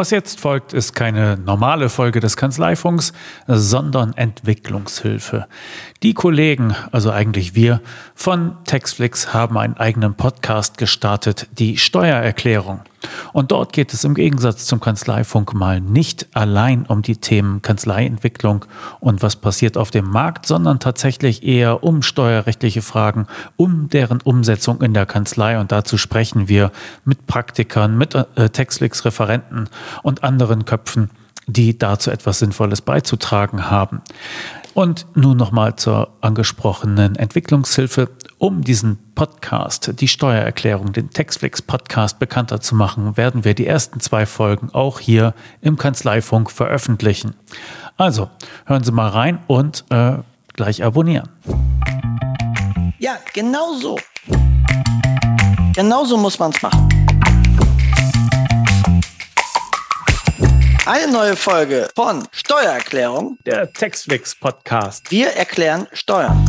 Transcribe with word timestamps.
Was 0.00 0.10
jetzt 0.12 0.40
folgt, 0.40 0.72
ist 0.72 0.94
keine 0.94 1.36
normale 1.36 1.90
Folge 1.90 2.20
des 2.20 2.38
Kanzleifunks, 2.38 3.12
sondern 3.46 4.14
Entwicklungshilfe. 4.14 5.46
Die 6.02 6.14
Kollegen, 6.14 6.74
also 6.90 7.10
eigentlich 7.10 7.54
wir, 7.54 7.82
von 8.14 8.56
Textflix 8.64 9.34
haben 9.34 9.58
einen 9.58 9.76
eigenen 9.76 10.14
Podcast 10.14 10.78
gestartet, 10.78 11.48
die 11.58 11.76
Steuererklärung. 11.76 12.80
Und 13.32 13.50
dort 13.50 13.72
geht 13.72 13.92
es 13.92 14.04
im 14.04 14.14
Gegensatz 14.14 14.66
zum 14.66 14.80
Kanzleifunk 14.80 15.54
mal 15.54 15.80
nicht 15.80 16.28
allein 16.34 16.84
um 16.86 17.02
die 17.02 17.16
Themen 17.16 17.62
Kanzleientwicklung 17.62 18.64
und 19.00 19.22
was 19.22 19.36
passiert 19.36 19.76
auf 19.76 19.90
dem 19.90 20.08
Markt, 20.08 20.46
sondern 20.46 20.80
tatsächlich 20.80 21.42
eher 21.42 21.82
um 21.82 22.02
steuerrechtliche 22.02 22.82
Fragen, 22.82 23.26
um 23.56 23.88
deren 23.88 24.20
Umsetzung 24.20 24.82
in 24.82 24.94
der 24.94 25.06
Kanzlei. 25.06 25.58
Und 25.58 25.72
dazu 25.72 25.96
sprechen 25.96 26.48
wir 26.48 26.72
mit 27.04 27.26
Praktikern, 27.26 27.96
mit 27.96 28.14
äh, 28.14 28.50
Textflix-Referenten 28.50 29.68
und 30.02 30.24
anderen 30.24 30.64
Köpfen, 30.64 31.10
die 31.46 31.78
dazu 31.78 32.10
etwas 32.10 32.38
Sinnvolles 32.38 32.80
beizutragen 32.80 33.70
haben. 33.70 34.02
Und 34.74 35.06
nun 35.14 35.36
nochmal 35.36 35.76
zur 35.76 36.12
angesprochenen 36.20 37.16
Entwicklungshilfe. 37.16 38.10
Um 38.38 38.62
diesen 38.62 38.98
Podcast, 39.14 40.00
die 40.00 40.08
Steuererklärung, 40.08 40.92
den 40.92 41.10
Textflix 41.10 41.60
Podcast 41.60 42.18
bekannter 42.18 42.60
zu 42.60 42.74
machen, 42.74 43.16
werden 43.16 43.44
wir 43.44 43.54
die 43.54 43.66
ersten 43.66 44.00
zwei 44.00 44.24
Folgen 44.26 44.70
auch 44.72 45.00
hier 45.00 45.34
im 45.60 45.76
Kanzleifunk 45.76 46.50
veröffentlichen. 46.50 47.34
Also 47.96 48.30
hören 48.64 48.84
Sie 48.84 48.92
mal 48.92 49.08
rein 49.08 49.40
und 49.46 49.84
äh, 49.90 50.18
gleich 50.54 50.82
abonnieren. 50.84 51.28
Ja, 52.98 53.16
genau 53.34 53.74
so. 53.74 53.98
Genau 55.74 56.04
so 56.04 56.16
muss 56.16 56.38
man 56.38 56.50
es 56.50 56.62
machen. 56.62 56.89
Eine 60.92 61.12
neue 61.12 61.36
Folge 61.36 61.88
von 61.94 62.26
Steuererklärung, 62.32 63.38
der 63.46 63.72
Textflix 63.72 64.34
Podcast. 64.34 65.08
Wir 65.12 65.28
erklären 65.28 65.86
Steuern. 65.92 66.44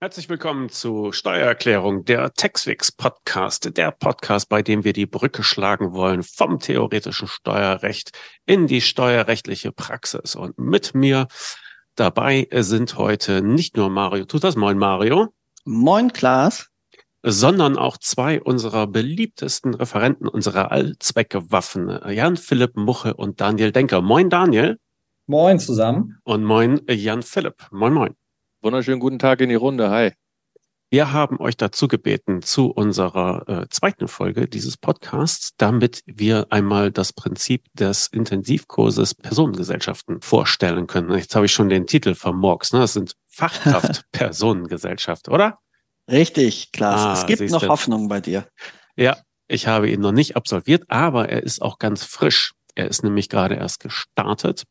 Herzlich 0.00 0.30
willkommen 0.30 0.70
zu 0.70 1.12
Steuererklärung, 1.12 2.06
der 2.06 2.32
Textfix 2.32 2.90
Podcast, 2.90 3.76
der 3.76 3.90
Podcast, 3.90 4.48
bei 4.48 4.62
dem 4.62 4.84
wir 4.84 4.94
die 4.94 5.04
Brücke 5.04 5.42
schlagen 5.42 5.92
wollen 5.92 6.22
vom 6.22 6.60
theoretischen 6.60 7.28
Steuerrecht 7.28 8.12
in 8.46 8.66
die 8.66 8.80
steuerrechtliche 8.80 9.70
Praxis. 9.70 10.34
Und 10.34 10.56
mit 10.56 10.94
mir 10.94 11.26
dabei 11.94 12.48
sind 12.52 12.96
heute 12.96 13.42
nicht 13.42 13.76
nur 13.76 13.90
Mario 13.90 14.24
Tut 14.24 14.44
das, 14.44 14.56
moin 14.56 14.78
Mario. 14.78 15.34
Moin 15.66 16.10
Klaas 16.10 16.71
sondern 17.22 17.78
auch 17.78 17.96
zwei 17.98 18.40
unserer 18.40 18.86
beliebtesten 18.86 19.74
Referenten 19.74 20.28
unserer 20.28 20.72
Allzweckwaffen, 20.72 22.00
Jan 22.08 22.36
Philipp 22.36 22.76
Muche 22.76 23.14
und 23.14 23.40
Daniel 23.40 23.72
Denker. 23.72 24.00
Moin 24.00 24.28
Daniel. 24.28 24.78
Moin 25.26 25.58
zusammen. 25.58 26.18
Und 26.24 26.44
moin 26.44 26.80
Jan 26.88 27.22
Philipp. 27.22 27.68
Moin 27.70 27.94
moin. 27.94 28.14
Wunderschönen 28.60 29.00
guten 29.00 29.18
Tag 29.18 29.40
in 29.40 29.48
die 29.48 29.54
Runde. 29.54 29.90
Hi. 29.90 30.12
Wir 30.90 31.10
haben 31.10 31.40
euch 31.40 31.56
dazu 31.56 31.88
gebeten 31.88 32.42
zu 32.42 32.70
unserer 32.70 33.48
äh, 33.48 33.66
zweiten 33.70 34.08
Folge 34.08 34.46
dieses 34.46 34.76
Podcasts, 34.76 35.52
damit 35.56 36.02
wir 36.04 36.48
einmal 36.50 36.90
das 36.92 37.14
Prinzip 37.14 37.64
des 37.72 38.08
Intensivkurses 38.08 39.14
Personengesellschaften 39.14 40.20
vorstellen 40.20 40.86
können. 40.86 41.10
Jetzt 41.16 41.34
habe 41.34 41.46
ich 41.46 41.52
schon 41.52 41.70
den 41.70 41.86
Titel 41.86 42.14
vermorks. 42.14 42.74
Ne? 42.74 42.80
Das 42.80 42.92
sind 42.92 43.14
Fachkraft 43.26 44.04
Personengesellschaft, 44.12 45.30
oder? 45.30 45.60
Richtig, 46.12 46.70
Klaas. 46.72 47.00
Ah, 47.00 47.12
es 47.14 47.26
gibt 47.26 47.50
noch 47.50 47.66
Hoffnung 47.66 48.08
bei 48.08 48.20
dir. 48.20 48.46
Ja, 48.96 49.16
ich 49.48 49.66
habe 49.66 49.90
ihn 49.90 50.00
noch 50.00 50.12
nicht 50.12 50.36
absolviert, 50.36 50.84
aber 50.88 51.30
er 51.30 51.42
ist 51.42 51.62
auch 51.62 51.78
ganz 51.78 52.04
frisch. 52.04 52.52
Er 52.74 52.88
ist 52.88 53.02
nämlich 53.02 53.28
gerade 53.28 53.54
erst 53.54 53.80
gestartet. 53.80 54.64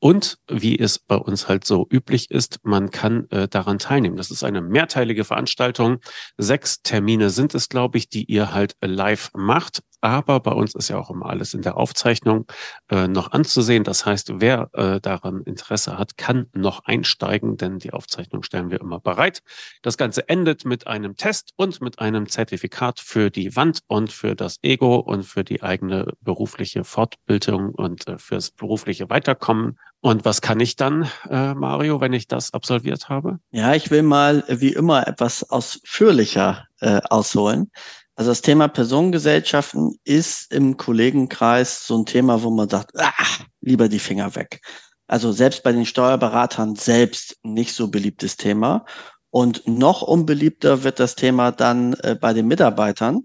Und 0.00 0.36
wie 0.50 0.78
es 0.78 0.98
bei 0.98 1.16
uns 1.16 1.48
halt 1.48 1.64
so 1.64 1.86
üblich 1.90 2.30
ist, 2.30 2.58
man 2.62 2.90
kann 2.90 3.28
äh, 3.30 3.48
daran 3.48 3.78
teilnehmen. 3.78 4.16
Das 4.16 4.30
ist 4.30 4.44
eine 4.44 4.60
mehrteilige 4.60 5.24
Veranstaltung. 5.24 6.00
Sechs 6.36 6.82
Termine 6.82 7.30
sind 7.30 7.54
es, 7.54 7.70
glaube 7.70 7.96
ich, 7.96 8.08
die 8.10 8.24
ihr 8.24 8.52
halt 8.52 8.76
live 8.82 9.30
macht. 9.34 9.82
Aber 10.00 10.40
bei 10.40 10.52
uns 10.52 10.74
ist 10.74 10.88
ja 10.88 10.98
auch 10.98 11.10
immer 11.10 11.26
alles 11.26 11.54
in 11.54 11.62
der 11.62 11.76
Aufzeichnung 11.76 12.46
äh, 12.88 13.08
noch 13.08 13.32
anzusehen. 13.32 13.84
Das 13.84 14.06
heißt, 14.06 14.40
wer 14.40 14.70
äh, 14.72 15.00
daran 15.00 15.42
Interesse 15.42 15.98
hat, 15.98 16.16
kann 16.16 16.46
noch 16.52 16.84
einsteigen, 16.84 17.56
denn 17.56 17.78
die 17.78 17.92
Aufzeichnung 17.92 18.42
stellen 18.42 18.70
wir 18.70 18.80
immer 18.80 19.00
bereit. 19.00 19.42
Das 19.82 19.96
Ganze 19.96 20.28
endet 20.28 20.64
mit 20.64 20.86
einem 20.86 21.16
Test 21.16 21.52
und 21.56 21.80
mit 21.80 21.98
einem 21.98 22.28
Zertifikat 22.28 23.00
für 23.00 23.30
die 23.30 23.56
Wand 23.56 23.80
und 23.88 24.12
für 24.12 24.36
das 24.36 24.58
Ego 24.62 24.96
und 24.96 25.24
für 25.24 25.44
die 25.44 25.62
eigene 25.62 26.12
berufliche 26.20 26.84
Fortbildung 26.84 27.74
und 27.74 28.06
äh, 28.06 28.18
fürs 28.18 28.50
berufliche 28.50 29.10
Weiterkommen. 29.10 29.78
Und 30.00 30.24
was 30.24 30.40
kann 30.40 30.60
ich 30.60 30.76
dann, 30.76 31.10
äh, 31.28 31.54
Mario, 31.54 32.00
wenn 32.00 32.12
ich 32.12 32.28
das 32.28 32.54
absolviert 32.54 33.08
habe? 33.08 33.40
Ja, 33.50 33.74
ich 33.74 33.90
will 33.90 34.02
mal 34.02 34.44
wie 34.46 34.72
immer 34.72 35.08
etwas 35.08 35.50
ausführlicher 35.50 36.68
äh, 36.80 37.00
ausholen. 37.10 37.72
Also 38.18 38.32
das 38.32 38.42
Thema 38.42 38.66
Personengesellschaften 38.66 39.94
ist 40.02 40.52
im 40.52 40.76
Kollegenkreis 40.76 41.86
so 41.86 41.98
ein 41.98 42.04
Thema, 42.04 42.42
wo 42.42 42.50
man 42.50 42.68
sagt, 42.68 42.90
ah, 42.98 43.12
lieber 43.60 43.88
die 43.88 44.00
Finger 44.00 44.34
weg. 44.34 44.60
Also 45.06 45.30
selbst 45.30 45.62
bei 45.62 45.70
den 45.70 45.86
Steuerberatern 45.86 46.74
selbst 46.74 47.36
nicht 47.44 47.76
so 47.76 47.86
beliebtes 47.86 48.36
Thema. 48.36 48.84
Und 49.30 49.68
noch 49.68 50.02
unbeliebter 50.02 50.82
wird 50.82 50.98
das 50.98 51.14
Thema 51.14 51.52
dann 51.52 51.94
äh, 52.02 52.16
bei 52.20 52.32
den 52.32 52.48
Mitarbeitern, 52.48 53.20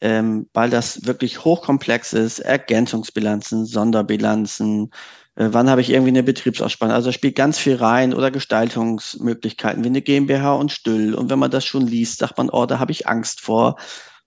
ähm, 0.00 0.48
weil 0.52 0.68
das 0.68 1.06
wirklich 1.06 1.44
hochkomplex 1.44 2.12
ist. 2.12 2.40
Ergänzungsbilanzen, 2.40 3.64
Sonderbilanzen, 3.64 4.90
äh, 5.36 5.46
wann 5.52 5.70
habe 5.70 5.80
ich 5.80 5.90
irgendwie 5.90 6.10
eine 6.10 6.24
Betriebsausspanne? 6.24 6.92
Also 6.92 7.10
da 7.10 7.12
spielt 7.12 7.36
ganz 7.36 7.56
viel 7.56 7.76
rein 7.76 8.12
oder 8.12 8.32
Gestaltungsmöglichkeiten 8.32 9.84
wie 9.84 9.88
eine 9.88 10.02
GmbH 10.02 10.54
und 10.54 10.72
Stüll. 10.72 11.14
Und 11.14 11.30
wenn 11.30 11.38
man 11.38 11.52
das 11.52 11.64
schon 11.64 11.86
liest, 11.86 12.18
sagt 12.18 12.36
man, 12.36 12.50
oh, 12.50 12.66
da 12.66 12.80
habe 12.80 12.90
ich 12.90 13.06
Angst 13.06 13.40
vor. 13.40 13.76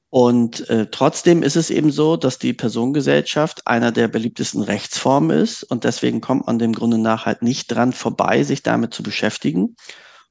Und 0.09 0.69
äh, 0.69 0.87
trotzdem 0.89 1.43
ist 1.43 1.57
es 1.57 1.69
eben 1.69 1.91
so, 1.91 2.15
dass 2.15 2.39
die 2.39 2.53
Personengesellschaft 2.53 3.67
einer 3.67 3.91
der 3.91 4.07
beliebtesten 4.07 4.61
Rechtsformen 4.61 5.37
ist 5.37 5.63
und 5.63 5.83
deswegen 5.83 6.21
kommt 6.21 6.47
man 6.47 6.59
dem 6.59 6.71
Grunde 6.71 6.97
nach 6.97 7.25
halt 7.25 7.41
nicht 7.41 7.67
dran 7.67 7.91
vorbei, 7.91 8.43
sich 8.43 8.63
damit 8.63 8.93
zu 8.93 9.03
beschäftigen. 9.03 9.75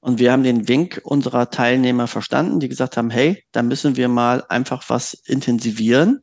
Und 0.00 0.18
wir 0.18 0.32
haben 0.32 0.44
den 0.44 0.68
Wink 0.68 1.00
unserer 1.04 1.50
Teilnehmer 1.50 2.06
verstanden, 2.06 2.60
die 2.60 2.68
gesagt 2.68 2.96
haben, 2.96 3.10
hey, 3.10 3.44
da 3.52 3.62
müssen 3.62 3.96
wir 3.96 4.08
mal 4.08 4.44
einfach 4.48 4.84
was 4.88 5.14
intensivieren. 5.14 6.22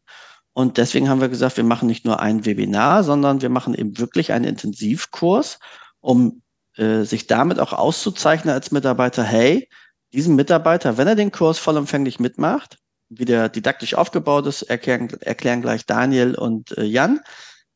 Und 0.53 0.77
deswegen 0.77 1.09
haben 1.09 1.21
wir 1.21 1.29
gesagt, 1.29 1.57
wir 1.57 1.63
machen 1.63 1.87
nicht 1.87 2.05
nur 2.05 2.19
ein 2.19 2.45
Webinar, 2.45 3.03
sondern 3.03 3.41
wir 3.41 3.49
machen 3.49 3.73
eben 3.75 3.99
wirklich 3.99 4.31
einen 4.31 4.45
Intensivkurs, 4.45 5.59
um 5.99 6.41
äh, 6.77 7.03
sich 7.03 7.27
damit 7.27 7.59
auch 7.59 7.73
auszuzeichnen 7.73 8.53
als 8.53 8.71
Mitarbeiter, 8.71 9.23
hey, 9.23 9.69
diesem 10.13 10.35
Mitarbeiter, 10.35 10.97
wenn 10.97 11.07
er 11.07 11.15
den 11.15 11.31
Kurs 11.31 11.59
vollumfänglich 11.59 12.19
mitmacht, 12.19 12.77
wie 13.17 13.25
der 13.25 13.49
didaktisch 13.49 13.95
aufgebaut 13.95 14.47
ist, 14.47 14.63
erklären, 14.63 15.09
erklären 15.21 15.61
gleich 15.61 15.85
Daniel 15.85 16.35
und 16.35 16.77
äh, 16.77 16.83
Jan. 16.83 17.19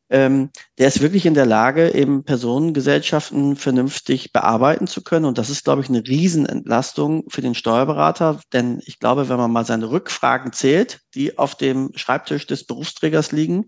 Ähm, 0.09 0.51
der 0.77 0.87
ist 0.87 1.01
wirklich 1.01 1.25
in 1.25 1.33
der 1.33 1.45
Lage, 1.45 1.93
eben 1.93 2.23
Personengesellschaften 2.23 3.57
vernünftig 3.57 4.31
bearbeiten 4.31 4.87
zu 4.87 5.03
können. 5.03 5.25
Und 5.25 5.37
das 5.37 5.49
ist, 5.49 5.65
glaube 5.65 5.81
ich, 5.81 5.89
eine 5.89 6.05
Riesenentlastung 6.05 7.25
für 7.27 7.41
den 7.41 7.55
Steuerberater. 7.55 8.39
Denn 8.53 8.81
ich 8.85 8.99
glaube, 8.99 9.27
wenn 9.27 9.37
man 9.37 9.51
mal 9.51 9.65
seine 9.65 9.89
Rückfragen 9.89 10.53
zählt, 10.53 11.01
die 11.13 11.37
auf 11.37 11.55
dem 11.55 11.91
Schreibtisch 11.95 12.47
des 12.47 12.65
Berufsträgers 12.65 13.33
liegen, 13.33 13.67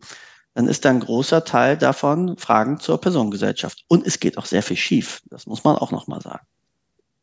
dann 0.53 0.67
ist 0.67 0.85
da 0.85 0.89
ein 0.91 1.01
großer 1.01 1.43
Teil 1.43 1.77
davon 1.77 2.37
Fragen 2.37 2.79
zur 2.79 3.01
Personengesellschaft. 3.01 3.83
Und 3.87 4.07
es 4.07 4.19
geht 4.19 4.37
auch 4.37 4.45
sehr 4.45 4.63
viel 4.63 4.77
schief. 4.77 5.21
Das 5.29 5.45
muss 5.45 5.63
man 5.63 5.75
auch 5.75 5.91
nochmal 5.91 6.21
sagen. 6.21 6.45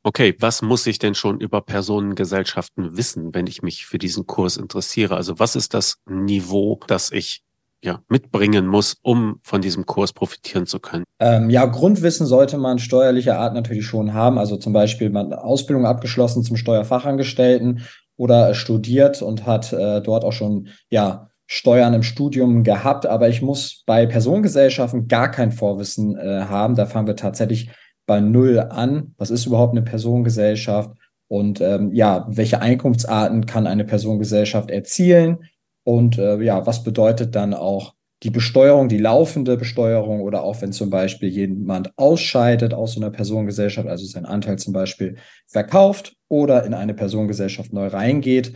Okay, 0.06 0.36
was 0.38 0.62
muss 0.62 0.86
ich 0.86 1.00
denn 1.00 1.16
schon 1.16 1.40
über 1.40 1.60
Personengesellschaften 1.60 2.96
wissen, 2.96 3.34
wenn 3.34 3.48
ich 3.48 3.62
mich 3.62 3.86
für 3.86 3.98
diesen 3.98 4.24
Kurs 4.24 4.56
interessiere? 4.56 5.16
Also 5.16 5.40
was 5.40 5.56
ist 5.56 5.74
das 5.74 5.96
Niveau, 6.08 6.78
das 6.86 7.10
ich 7.10 7.42
ja, 7.82 7.98
mitbringen 8.08 8.68
muss, 8.68 8.94
um 9.02 9.40
von 9.42 9.62
diesem 9.62 9.84
Kurs 9.84 10.12
profitieren 10.12 10.66
zu 10.66 10.78
können? 10.78 11.02
Ähm, 11.18 11.50
ja, 11.50 11.64
Grundwissen 11.66 12.24
sollte 12.24 12.56
man 12.56 12.78
steuerlicher 12.78 13.40
Art 13.40 13.54
natürlich 13.54 13.84
schon 13.84 14.14
haben. 14.14 14.38
Also 14.38 14.56
zum 14.56 14.72
Beispiel 14.72 15.10
man 15.10 15.32
Ausbildung 15.32 15.86
abgeschlossen 15.86 16.44
zum 16.44 16.56
Steuerfachangestellten 16.56 17.82
oder 18.16 18.54
studiert 18.54 19.22
und 19.22 19.44
hat 19.44 19.72
äh, 19.72 20.00
dort 20.02 20.24
auch 20.24 20.32
schon 20.32 20.68
ja 20.88 21.30
Steuern 21.48 21.94
im 21.94 22.04
Studium 22.04 22.62
gehabt. 22.62 23.06
Aber 23.06 23.28
ich 23.28 23.42
muss 23.42 23.82
bei 23.86 24.06
Personengesellschaften 24.06 25.08
gar 25.08 25.32
kein 25.32 25.50
Vorwissen 25.50 26.16
äh, 26.16 26.44
haben. 26.48 26.76
Da 26.76 26.86
fangen 26.86 27.08
wir 27.08 27.16
tatsächlich 27.16 27.70
bei 28.06 28.20
Null 28.20 28.58
an. 28.60 29.14
Was 29.18 29.30
ist 29.30 29.46
überhaupt 29.46 29.72
eine 29.72 29.82
Personengesellschaft? 29.82 30.96
Und 31.28 31.60
ähm, 31.60 31.92
ja, 31.92 32.26
welche 32.30 32.60
Einkunftsarten 32.60 33.46
kann 33.46 33.66
eine 33.66 33.84
Personengesellschaft 33.84 34.70
erzielen? 34.70 35.38
Und 35.84 36.18
äh, 36.18 36.40
ja, 36.40 36.66
was 36.66 36.84
bedeutet 36.84 37.34
dann 37.34 37.54
auch 37.54 37.94
die 38.22 38.30
Besteuerung, 38.30 38.88
die 38.88 38.98
laufende 38.98 39.56
Besteuerung 39.56 40.20
oder 40.20 40.42
auch 40.42 40.62
wenn 40.62 40.72
zum 40.72 40.88
Beispiel 40.88 41.28
jemand 41.28 41.92
ausscheidet 41.96 42.72
aus 42.72 42.96
einer 42.96 43.10
Personengesellschaft, 43.10 43.86
also 43.86 44.06
seinen 44.06 44.24
Anteil 44.24 44.58
zum 44.58 44.72
Beispiel 44.72 45.16
verkauft 45.46 46.16
oder 46.28 46.64
in 46.64 46.74
eine 46.74 46.94
Personengesellschaft 46.94 47.72
neu 47.72 47.88
reingeht, 47.88 48.54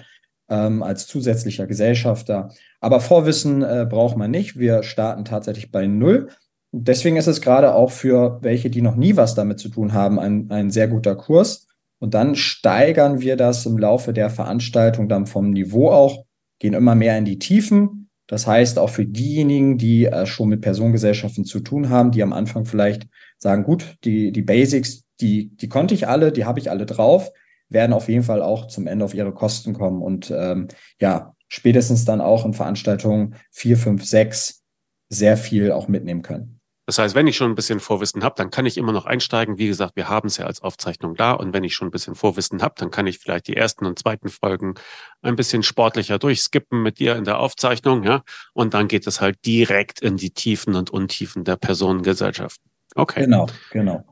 ähm, 0.49 0.83
als 0.83 1.07
zusätzlicher 1.07 1.67
Gesellschafter. 1.67 2.51
Aber 2.81 3.01
Vorwissen 3.01 3.63
äh, 3.63 3.87
braucht 3.89 4.17
man 4.17 4.31
nicht. 4.31 4.59
Wir 4.59 4.83
starten 4.83 5.25
tatsächlich 5.25 5.71
bei 5.71 5.87
Null. 5.87 6.31
Deswegen 6.73 7.17
ist 7.17 7.27
es 7.27 7.41
gerade 7.41 7.75
auch 7.75 7.91
für 7.91 8.39
welche, 8.43 8.71
die 8.71 8.83
noch 8.83 8.97
nie 8.97 9.17
was 9.17 9.35
damit 9.35 9.59
zu 9.59 9.69
tun 9.69 9.93
haben, 9.93 10.19
ein, 10.21 10.51
ein 10.51 10.71
sehr 10.71 10.89
guter 10.89 11.17
Kurs. 11.17 11.67
Und 11.99 12.15
dann 12.15 12.35
steigern 12.35 13.21
wir 13.21 13.37
das 13.37 13.67
im 13.67 13.77
Laufe 13.77 14.13
der 14.13 14.31
Veranstaltung 14.31 15.09
dann 15.09 15.27
vom 15.27 15.51
Niveau 15.51 15.91
auch, 15.91 16.25
gehen 16.59 16.75
immer 16.75 16.95
mehr 16.95 17.19
in 17.19 17.25
die 17.25 17.39
Tiefen. 17.39 18.09
Das 18.27 18.47
heißt, 18.47 18.79
auch 18.79 18.91
für 18.91 19.05
diejenigen, 19.05 19.77
die 19.77 20.07
äh, 20.07 20.25
schon 20.25 20.49
mit 20.49 20.61
Personengesellschaften 20.61 21.45
zu 21.45 21.61
tun 21.61 21.89
haben, 21.89 22.13
die 22.13 22.23
am 22.23 22.33
Anfang 22.33 22.65
vielleicht 22.65 23.09
sagen, 23.39 23.65
gut, 23.65 23.97
die, 24.05 24.31
die 24.31 24.43
Basics, 24.43 25.05
die, 25.21 25.49
die 25.57 25.69
konnte 25.69 25.95
ich 25.95 26.07
alle, 26.07 26.31
die 26.31 26.45
habe 26.45 26.61
ich 26.61 26.71
alle 26.71 26.87
drauf, 26.87 27.33
werden 27.69 27.93
auf 27.93 28.09
jeden 28.09 28.23
Fall 28.23 28.41
auch 28.41 28.69
zum 28.69 28.87
Ende 28.87 29.05
auf 29.05 29.15
ihre 29.15 29.35
Kosten 29.35 29.73
kommen 29.73 30.01
und 30.01 30.33
ähm, 30.35 30.69
ja, 31.01 31.35
spätestens 31.49 32.05
dann 32.05 32.21
auch 32.21 32.47
in 32.47 32.55
Veranstaltungen 32.55 33.35
4, 33.51 33.77
5, 33.77 34.05
6 34.05 34.63
sehr 35.09 35.37
viel 35.37 35.73
auch 35.73 35.89
mitnehmen 35.89 36.23
können. 36.23 36.60
Das 36.91 36.99
heißt, 36.99 37.15
wenn 37.15 37.29
ich 37.29 37.37
schon 37.37 37.53
ein 37.53 37.55
bisschen 37.55 37.79
Vorwissen 37.79 38.25
habe, 38.25 38.35
dann 38.37 38.51
kann 38.51 38.67
ich 38.67 38.77
immer 38.77 38.91
noch 38.91 39.07
einsteigen. 39.07 39.59
Wie 39.59 39.69
gesagt, 39.69 39.95
wir 39.95 40.09
haben 40.09 40.27
es 40.27 40.39
ja 40.39 40.47
als 40.47 40.61
Aufzeichnung 40.61 41.15
da. 41.15 41.31
Und 41.35 41.53
wenn 41.53 41.63
ich 41.63 41.73
schon 41.73 41.87
ein 41.87 41.93
bisschen 41.93 42.17
Vorwissen 42.17 42.63
habe, 42.63 42.75
dann 42.79 42.91
kann 42.91 43.07
ich 43.07 43.21
vielleicht 43.21 43.47
die 43.47 43.57
ersten 43.57 43.87
und 43.87 43.97
zweiten 43.97 44.29
Folgen 44.29 44.75
ein 45.23 45.37
bisschen 45.37 45.63
sportlicher 45.63 46.19
durchskippen 46.19 46.83
mit 46.83 46.99
dir 46.99 47.15
in 47.15 47.23
der 47.23 47.39
Aufzeichnung. 47.39 48.03
Ja? 48.03 48.25
Und 48.55 48.75
dann 48.75 48.89
geht 48.89 49.07
es 49.07 49.21
halt 49.21 49.39
direkt 49.47 50.01
in 50.01 50.17
die 50.17 50.31
Tiefen 50.31 50.75
und 50.75 50.91
Untiefen 50.91 51.45
der 51.45 51.55
Personengesellschaft. 51.55 52.61
Okay. 52.97 53.21
Genau, 53.21 53.47
genau. 53.71 54.03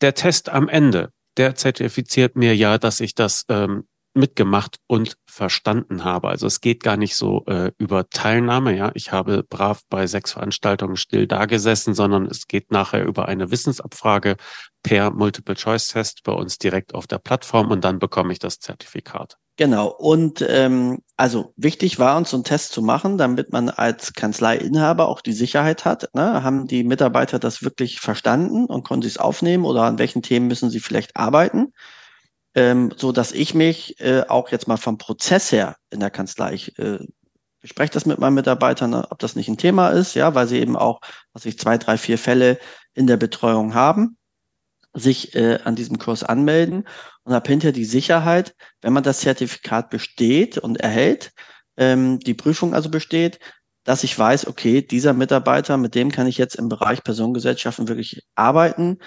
Der 0.00 0.14
Test 0.14 0.50
am 0.50 0.68
Ende, 0.68 1.10
der 1.36 1.56
zertifiziert 1.56 2.36
mir 2.36 2.54
ja, 2.54 2.78
dass 2.78 3.00
ich 3.00 3.16
das 3.16 3.44
ähm, 3.48 3.88
mitgemacht 4.14 4.78
und 4.86 5.16
verstanden 5.26 6.04
habe. 6.04 6.28
Also 6.28 6.46
es 6.46 6.60
geht 6.60 6.82
gar 6.82 6.96
nicht 6.96 7.16
so 7.16 7.44
äh, 7.46 7.72
über 7.78 8.08
Teilnahme, 8.10 8.76
ja. 8.76 8.90
Ich 8.94 9.12
habe 9.12 9.44
brav 9.44 9.82
bei 9.88 10.06
sechs 10.06 10.32
Veranstaltungen 10.32 10.96
still 10.96 11.26
dagesessen, 11.26 11.94
sondern 11.94 12.26
es 12.26 12.48
geht 12.48 12.72
nachher 12.72 13.04
über 13.04 13.28
eine 13.28 13.50
Wissensabfrage 13.50 14.36
per 14.82 15.10
Multiple-Choice-Test 15.10 16.22
bei 16.24 16.32
uns 16.32 16.58
direkt 16.58 16.94
auf 16.94 17.06
der 17.06 17.18
Plattform 17.18 17.70
und 17.70 17.84
dann 17.84 17.98
bekomme 17.98 18.32
ich 18.32 18.38
das 18.38 18.58
Zertifikat. 18.58 19.36
Genau. 19.60 19.88
Und 19.88 20.42
ähm, 20.48 21.02
also 21.18 21.52
wichtig 21.56 21.98
war 21.98 22.16
uns 22.16 22.30
so 22.30 22.36
einen 22.38 22.44
Test 22.44 22.72
zu 22.72 22.80
machen, 22.80 23.18
damit 23.18 23.52
man 23.52 23.68
als 23.68 24.14
Kanzleiinhaber 24.14 25.06
auch 25.06 25.20
die 25.20 25.34
Sicherheit 25.34 25.84
hat. 25.84 26.08
Ne? 26.14 26.42
Haben 26.42 26.66
die 26.66 26.82
Mitarbeiter 26.82 27.38
das 27.38 27.62
wirklich 27.62 28.00
verstanden 28.00 28.64
und 28.64 28.84
konnten 28.84 29.02
sie 29.02 29.08
es 29.08 29.18
aufnehmen 29.18 29.66
oder 29.66 29.82
an 29.82 29.98
welchen 29.98 30.22
Themen 30.22 30.48
müssen 30.48 30.70
sie 30.70 30.80
vielleicht 30.80 31.14
arbeiten? 31.14 31.74
Ähm, 32.60 32.92
so 32.94 33.10
dass 33.10 33.32
ich 33.32 33.54
mich 33.54 33.98
äh, 34.00 34.22
auch 34.28 34.50
jetzt 34.50 34.68
mal 34.68 34.76
vom 34.76 34.98
Prozess 34.98 35.50
her 35.50 35.76
in 35.90 36.00
der 36.00 36.10
Kanzlei, 36.10 36.52
ich 36.52 36.78
äh, 36.78 36.98
bespreche 37.60 37.92
das 37.92 38.04
mit 38.06 38.18
meinen 38.18 38.34
Mitarbeitern, 38.34 38.90
ne, 38.90 39.06
ob 39.10 39.18
das 39.18 39.34
nicht 39.34 39.48
ein 39.48 39.56
Thema 39.56 39.88
ist, 39.88 40.14
ja, 40.14 40.34
weil 40.34 40.46
sie 40.46 40.58
eben 40.58 40.76
auch, 40.76 41.00
was 41.32 41.46
ich 41.46 41.58
zwei, 41.58 41.78
drei, 41.78 41.96
vier 41.96 42.18
Fälle 42.18 42.58
in 42.94 43.06
der 43.06 43.16
Betreuung 43.16 43.74
haben, 43.74 44.18
sich 44.92 45.34
äh, 45.34 45.58
an 45.64 45.74
diesem 45.74 45.98
Kurs 45.98 46.22
anmelden 46.22 46.86
und 47.24 47.32
habe 47.32 47.48
hinterher 47.48 47.72
die 47.72 47.84
Sicherheit, 47.84 48.54
wenn 48.82 48.92
man 48.92 49.04
das 49.04 49.20
Zertifikat 49.20 49.88
besteht 49.88 50.58
und 50.58 50.80
erhält, 50.80 51.32
ähm, 51.78 52.18
die 52.20 52.34
Prüfung 52.34 52.74
also 52.74 52.90
besteht, 52.90 53.38
dass 53.84 54.04
ich 54.04 54.18
weiß, 54.18 54.46
okay, 54.46 54.82
dieser 54.82 55.14
Mitarbeiter, 55.14 55.78
mit 55.78 55.94
dem 55.94 56.10
kann 56.12 56.26
ich 56.26 56.36
jetzt 56.36 56.56
im 56.56 56.68
Bereich 56.68 57.02
Personengesellschaften 57.02 57.88
wirklich 57.88 58.22
arbeiten. 58.34 58.98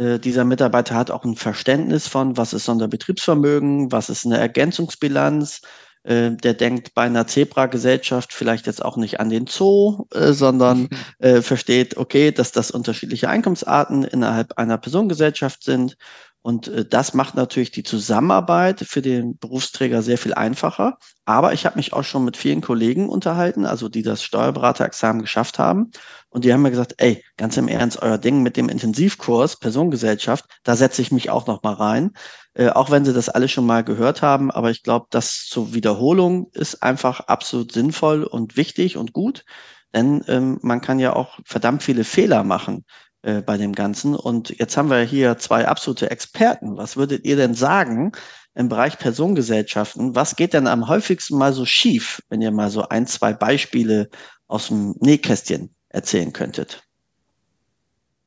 Äh, 0.00 0.18
dieser 0.18 0.44
Mitarbeiter 0.44 0.94
hat 0.94 1.10
auch 1.10 1.24
ein 1.24 1.36
Verständnis 1.36 2.08
von, 2.08 2.38
was 2.38 2.54
ist 2.54 2.64
Sonderbetriebsvermögen, 2.64 3.92
was 3.92 4.08
ist 4.08 4.24
eine 4.24 4.38
Ergänzungsbilanz. 4.38 5.60
Äh, 6.04 6.30
der 6.30 6.54
denkt 6.54 6.94
bei 6.94 7.02
einer 7.02 7.26
Zebra-Gesellschaft 7.26 8.32
vielleicht 8.32 8.66
jetzt 8.66 8.82
auch 8.82 8.96
nicht 8.96 9.20
an 9.20 9.28
den 9.28 9.46
Zoo, 9.46 10.06
äh, 10.14 10.32
sondern 10.32 10.88
äh, 11.18 11.42
versteht, 11.42 11.98
okay, 11.98 12.32
dass 12.32 12.52
das 12.52 12.70
unterschiedliche 12.70 13.28
Einkommensarten 13.28 14.04
innerhalb 14.04 14.56
einer 14.56 14.78
Personengesellschaft 14.78 15.62
sind 15.62 15.98
und 16.42 16.68
äh, 16.68 16.84
das 16.84 17.14
macht 17.14 17.34
natürlich 17.34 17.70
die 17.70 17.82
Zusammenarbeit 17.82 18.80
für 18.80 19.02
den 19.02 19.36
Berufsträger 19.36 20.02
sehr 20.02 20.18
viel 20.18 20.34
einfacher. 20.34 20.98
Aber 21.24 21.52
ich 21.52 21.66
habe 21.66 21.76
mich 21.76 21.92
auch 21.92 22.04
schon 22.04 22.24
mit 22.24 22.36
vielen 22.36 22.60
Kollegen 22.62 23.08
unterhalten, 23.08 23.66
also 23.66 23.88
die 23.88 24.02
das 24.02 24.22
Steuerberaterexamen 24.22 25.20
geschafft 25.22 25.58
haben. 25.58 25.90
Und 26.30 26.44
die 26.44 26.52
haben 26.52 26.62
mir 26.62 26.70
gesagt, 26.70 26.94
ey, 26.98 27.22
ganz 27.36 27.56
im 27.56 27.68
Ernst, 27.68 28.00
euer 28.02 28.18
Ding 28.18 28.42
mit 28.42 28.56
dem 28.56 28.68
Intensivkurs 28.68 29.58
Personengesellschaft, 29.58 30.46
da 30.62 30.76
setze 30.76 31.02
ich 31.02 31.12
mich 31.12 31.30
auch 31.30 31.46
noch 31.46 31.62
mal 31.62 31.74
rein. 31.74 32.12
Äh, 32.54 32.70
auch 32.70 32.90
wenn 32.90 33.04
sie 33.04 33.12
das 33.12 33.28
alle 33.28 33.48
schon 33.48 33.66
mal 33.66 33.84
gehört 33.84 34.22
haben. 34.22 34.50
Aber 34.50 34.70
ich 34.70 34.82
glaube, 34.82 35.06
das 35.10 35.44
zur 35.46 35.74
Wiederholung 35.74 36.50
ist 36.52 36.82
einfach 36.82 37.20
absolut 37.20 37.72
sinnvoll 37.72 38.24
und 38.24 38.56
wichtig 38.56 38.96
und 38.96 39.12
gut. 39.12 39.44
Denn 39.92 40.24
ähm, 40.28 40.58
man 40.62 40.80
kann 40.80 41.00
ja 41.00 41.14
auch 41.14 41.38
verdammt 41.44 41.82
viele 41.82 42.04
Fehler 42.04 42.44
machen 42.44 42.84
äh, 43.22 43.42
bei 43.42 43.56
dem 43.56 43.74
Ganzen. 43.74 44.14
Und 44.14 44.50
jetzt 44.58 44.76
haben 44.76 44.90
wir 44.90 45.00
hier 45.02 45.38
zwei 45.38 45.66
absolute 45.66 46.10
Experten. 46.10 46.76
Was 46.76 46.96
würdet 46.96 47.24
ihr 47.24 47.36
denn 47.36 47.54
sagen 47.54 48.12
im 48.54 48.68
Bereich 48.68 48.98
Personengesellschaften? 48.98 50.14
Was 50.14 50.36
geht 50.36 50.54
denn 50.54 50.66
am 50.66 50.88
häufigsten 50.88 51.36
mal 51.36 51.52
so 51.52 51.64
schief, 51.64 52.22
wenn 52.28 52.40
ihr 52.40 52.50
mal 52.50 52.70
so 52.70 52.88
ein, 52.88 53.06
zwei 53.06 53.32
Beispiele 53.32 54.08
aus 54.46 54.68
dem 54.68 54.94
Nähkästchen 55.00 55.74
erzählen 55.88 56.32
könntet? 56.32 56.89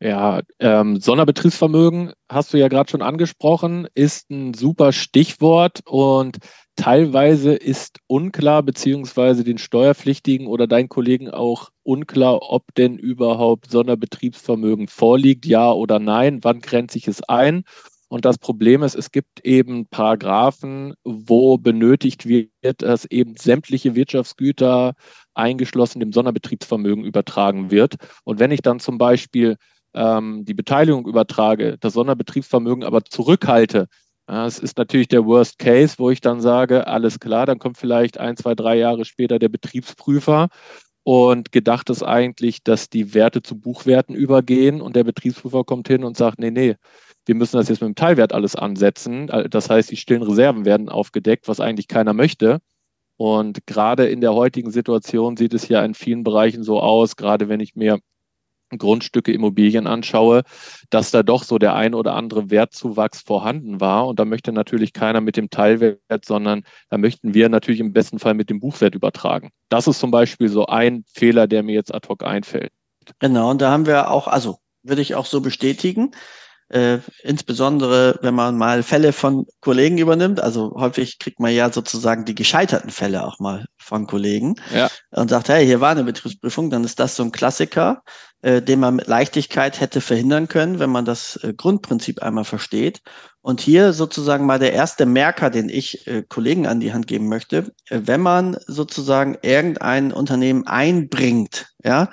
Ja, 0.04 0.42
ähm, 0.60 1.00
Sonderbetriebsvermögen 1.00 2.12
hast 2.28 2.54
du 2.54 2.58
ja 2.58 2.68
gerade 2.68 2.92
schon 2.92 3.02
angesprochen, 3.02 3.88
ist 3.96 4.30
ein 4.30 4.54
super 4.54 4.92
Stichwort 4.92 5.80
und 5.86 6.40
Teilweise 6.76 7.54
ist 7.54 8.00
unklar, 8.08 8.64
beziehungsweise 8.64 9.44
den 9.44 9.60
Steuerpflichtigen 9.60 10.48
oder 10.48 10.66
deinen 10.66 10.90
Kollegen 10.90 11.30
auch 11.30 11.70
unklar, 11.84 12.52
ob 12.52 12.74
denn 12.74 12.98
überhaupt 12.98 13.70
Sonderbetriebsvermögen 13.70 14.88
vorliegt, 14.88 15.46
ja 15.46 15.72
oder 15.72 16.00
nein, 16.00 16.40
wann 16.42 16.62
grenze 16.62 16.98
ich 16.98 17.08
es 17.08 17.22
ein. 17.30 17.64
Und 18.10 18.26
das 18.26 18.40
Problem 18.40 18.82
ist, 18.82 18.96
es 18.96 19.12
gibt 19.12 19.46
eben 19.46 19.86
Paragraphen, 19.88 20.96
wo 21.04 21.60
benötigt 21.60 22.28
wird, 22.28 22.82
dass 22.82 23.06
eben 23.06 23.36
sämtliche 23.38 23.94
Wirtschaftsgüter 23.94 24.94
eingeschlossen 25.36 26.00
dem 26.00 26.12
Sonderbetriebsvermögen 26.12 27.04
übertragen 27.04 27.70
wird. 27.70 27.98
Und 28.24 28.40
wenn 28.40 28.52
ich 28.52 28.64
dann 28.64 28.80
zum 28.80 28.98
Beispiel 28.98 29.58
ähm, 29.94 30.46
die 30.46 30.54
Beteiligung 30.54 31.08
übertrage, 31.08 31.78
das 31.80 31.94
Sonderbetriebsvermögen 31.94 32.84
aber 32.84 33.04
zurückhalte, 33.06 33.88
es 34.26 34.58
ist 34.58 34.78
natürlich 34.78 35.10
der 35.10 35.26
Worst 35.26 35.60
Case, 35.60 35.96
wo 35.98 36.10
ich 36.10 36.22
dann 36.22 36.40
sage, 36.40 36.88
alles 36.88 37.20
klar, 37.20 37.46
dann 37.46 37.60
kommt 37.60 37.78
vielleicht 37.78 38.18
ein, 38.20 38.38
zwei, 38.38 38.56
drei 38.56 38.78
Jahre 38.78 39.04
später 39.04 39.38
der 39.38 39.50
Betriebsprüfer 39.50 40.48
und 41.04 41.52
gedacht 41.52 41.90
ist 41.90 42.04
eigentlich, 42.04 42.64
dass 42.64 42.90
die 42.90 43.14
Werte 43.14 43.42
zu 43.42 43.60
Buchwerten 43.60 44.16
übergehen 44.16 44.82
und 44.82 44.96
der 44.96 45.04
Betriebsprüfer 45.04 45.66
kommt 45.66 45.90
hin 45.90 46.06
und 46.06 46.16
sagt, 46.16 46.40
nee, 46.40 46.52
nee, 46.52 46.76
wir 47.26 47.36
müssen 47.36 47.58
das 47.58 47.68
jetzt 47.70 47.82
mit 47.82 47.90
dem 47.90 47.96
Teilwert 47.96 48.34
alles 48.34 48.56
ansetzen. 48.56 49.28
Das 49.50 49.70
heißt, 49.70 49.92
die 49.92 49.98
stillen 49.98 50.24
Reserven 50.24 50.66
werden 50.66 50.90
aufgedeckt, 50.90 51.48
was 51.48 51.60
eigentlich 51.60 51.88
keiner 51.88 52.14
möchte. 52.14 52.60
Und 53.18 53.66
gerade 53.68 54.08
in 54.08 54.22
der 54.22 54.34
heutigen 54.34 54.72
Situation 54.72 55.38
sieht 55.38 55.54
es 55.54 55.68
ja 55.68 55.84
in 55.84 55.94
vielen 55.94 56.24
Bereichen 56.24 56.64
so 56.64 56.80
aus, 56.80 57.16
gerade 57.16 57.50
wenn 57.50 57.60
ich 57.60 57.76
mir 57.76 58.00
Grundstücke, 58.78 59.32
Immobilien 59.32 59.88
anschaue, 59.88 60.44
dass 60.90 61.12
da 61.12 61.24
doch 61.24 61.44
so 61.44 61.58
der 61.58 61.76
ein 61.76 61.94
oder 61.94 62.16
andere 62.16 62.50
Wertzuwachs 62.50 63.22
vorhanden 63.22 63.80
war. 63.80 64.08
Und 64.08 64.20
da 64.20 64.26
möchte 64.26 64.52
natürlich 64.52 64.94
keiner 64.94 65.22
mit 65.22 65.38
dem 65.38 65.50
Teilwert, 65.50 66.26
sondern 66.26 66.64
da 66.90 66.98
möchten 66.98 67.34
wir 67.34 67.50
natürlich 67.50 67.80
im 67.80 67.94
besten 67.94 68.20
Fall 68.20 68.34
mit 68.34 68.50
dem 68.50 68.60
Buchwert 68.60 68.96
übertragen. 68.96 69.50
Das 69.70 69.88
ist 69.88 70.00
zum 70.00 70.12
Beispiel 70.12 70.50
so 70.50 70.66
ein 70.66 71.04
Fehler, 71.14 71.48
der 71.48 71.64
mir 71.64 71.74
jetzt 71.74 71.94
ad 71.94 72.08
hoc 72.08 72.24
einfällt. 72.24 72.72
Genau, 73.20 73.52
und 73.52 73.62
da 73.62 73.72
haben 73.72 73.86
wir 73.86 74.12
auch, 74.12 74.28
also 74.28 74.60
würde 74.84 75.02
ich 75.02 75.16
auch 75.16 75.26
so 75.26 75.42
bestätigen. 75.42 76.12
Äh, 76.70 77.00
insbesondere, 77.22 78.18
wenn 78.22 78.34
man 78.34 78.58
mal 78.58 78.82
Fälle 78.82 79.14
von 79.14 79.46
Kollegen 79.60 80.00
übernimmt. 80.00 80.40
Also 80.40 80.74
häufig 80.76 81.20
kriegt 81.20 81.40
man 81.40 81.54
ja 81.54 81.72
sozusagen 81.72 82.26
die 82.26 82.34
gescheiterten 82.34 82.90
Fälle 82.90 83.28
auch 83.28 83.38
mal 83.40 83.66
von 83.78 84.08
Kollegen 84.08 84.56
ja. 84.74 84.90
und 85.12 85.30
sagt, 85.30 85.50
hey, 85.50 85.66
hier 85.66 85.82
war 85.82 85.92
eine 85.92 86.04
Betriebsprüfung, 86.04 86.72
dann 86.72 86.84
ist 86.84 87.00
das 87.00 87.16
so 87.16 87.24
ein 87.24 87.32
Klassiker, 87.32 88.02
äh, 88.44 88.62
den 88.62 88.82
man 88.82 88.98
mit 88.98 89.08
Leichtigkeit 89.08 89.80
hätte 89.80 90.02
verhindern 90.02 90.50
können, 90.50 90.80
wenn 90.80 90.90
man 90.90 91.06
das 91.06 91.38
äh, 91.38 91.54
Grundprinzip 91.54 92.22
einmal 92.22 92.44
versteht. 92.44 93.02
Und 93.42 93.62
hier 93.62 93.94
sozusagen 93.94 94.46
mal 94.46 94.60
der 94.60 94.74
erste 94.74 95.06
Merker, 95.06 95.50
den 95.50 95.70
ich 95.70 96.06
äh, 96.08 96.24
Kollegen 96.28 96.68
an 96.68 96.82
die 96.82 96.92
Hand 96.92 97.08
geben 97.08 97.30
möchte, 97.30 97.72
äh, 97.90 98.02
wenn 98.04 98.20
man 98.20 98.58
sozusagen 98.68 99.38
irgendein 99.42 100.12
Unternehmen 100.12 100.68
einbringt, 100.68 101.68
ja, 101.84 102.10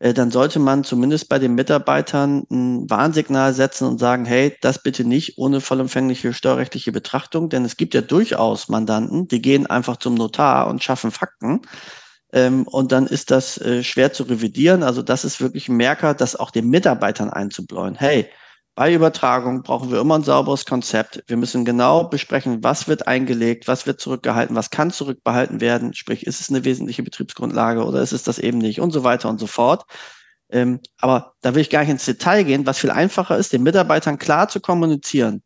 dann 0.00 0.30
sollte 0.30 0.58
man 0.58 0.84
zumindest 0.84 1.30
bei 1.30 1.38
den 1.38 1.54
Mitarbeitern 1.54 2.44
ein 2.50 2.90
Warnsignal 2.90 3.54
setzen 3.54 3.86
und 3.86 3.98
sagen, 3.98 4.26
hey, 4.26 4.54
das 4.60 4.82
bitte 4.82 5.04
nicht 5.04 5.38
ohne 5.38 5.62
vollumfängliche 5.62 6.34
steuerrechtliche 6.34 6.92
Betrachtung, 6.92 7.48
denn 7.48 7.64
es 7.64 7.78
gibt 7.78 7.94
ja 7.94 8.02
durchaus 8.02 8.68
Mandanten, 8.68 9.28
die 9.28 9.40
gehen 9.40 9.66
einfach 9.66 9.96
zum 9.96 10.14
Notar 10.14 10.66
und 10.66 10.82
schaffen 10.82 11.10
Fakten. 11.10 11.62
Ähm, 12.34 12.66
und 12.66 12.90
dann 12.90 13.06
ist 13.06 13.30
das 13.30 13.58
äh, 13.58 13.84
schwer 13.84 14.12
zu 14.12 14.24
revidieren. 14.24 14.82
Also 14.82 15.02
das 15.02 15.24
ist 15.24 15.40
wirklich 15.40 15.68
ein 15.68 15.76
Merker, 15.76 16.14
das 16.14 16.34
auch 16.34 16.50
den 16.50 16.68
Mitarbeitern 16.68 17.30
einzubläuen. 17.30 17.94
Hey, 17.94 18.28
bei 18.74 18.92
Übertragung 18.92 19.62
brauchen 19.62 19.92
wir 19.92 20.00
immer 20.00 20.16
ein 20.16 20.24
sauberes 20.24 20.64
Konzept. 20.66 21.22
Wir 21.28 21.36
müssen 21.36 21.64
genau 21.64 22.08
besprechen, 22.08 22.64
was 22.64 22.88
wird 22.88 23.06
eingelegt, 23.06 23.68
was 23.68 23.86
wird 23.86 24.00
zurückgehalten, 24.00 24.56
was 24.56 24.70
kann 24.70 24.90
zurückbehalten 24.90 25.60
werden. 25.60 25.94
Sprich, 25.94 26.26
ist 26.26 26.40
es 26.40 26.50
eine 26.50 26.64
wesentliche 26.64 27.04
Betriebsgrundlage 27.04 27.84
oder 27.84 28.02
ist 28.02 28.12
es 28.12 28.24
das 28.24 28.40
eben 28.40 28.58
nicht 28.58 28.80
und 28.80 28.90
so 28.90 29.04
weiter 29.04 29.28
und 29.28 29.38
so 29.38 29.46
fort. 29.46 29.84
Ähm, 30.50 30.80
aber 31.00 31.34
da 31.40 31.54
will 31.54 31.62
ich 31.62 31.70
gar 31.70 31.80
nicht 31.82 31.90
ins 31.90 32.04
Detail 32.04 32.42
gehen. 32.42 32.66
Was 32.66 32.78
viel 32.78 32.90
einfacher 32.90 33.38
ist, 33.38 33.52
den 33.52 33.62
Mitarbeitern 33.62 34.18
klar 34.18 34.48
zu 34.48 34.60
kommunizieren. 34.60 35.44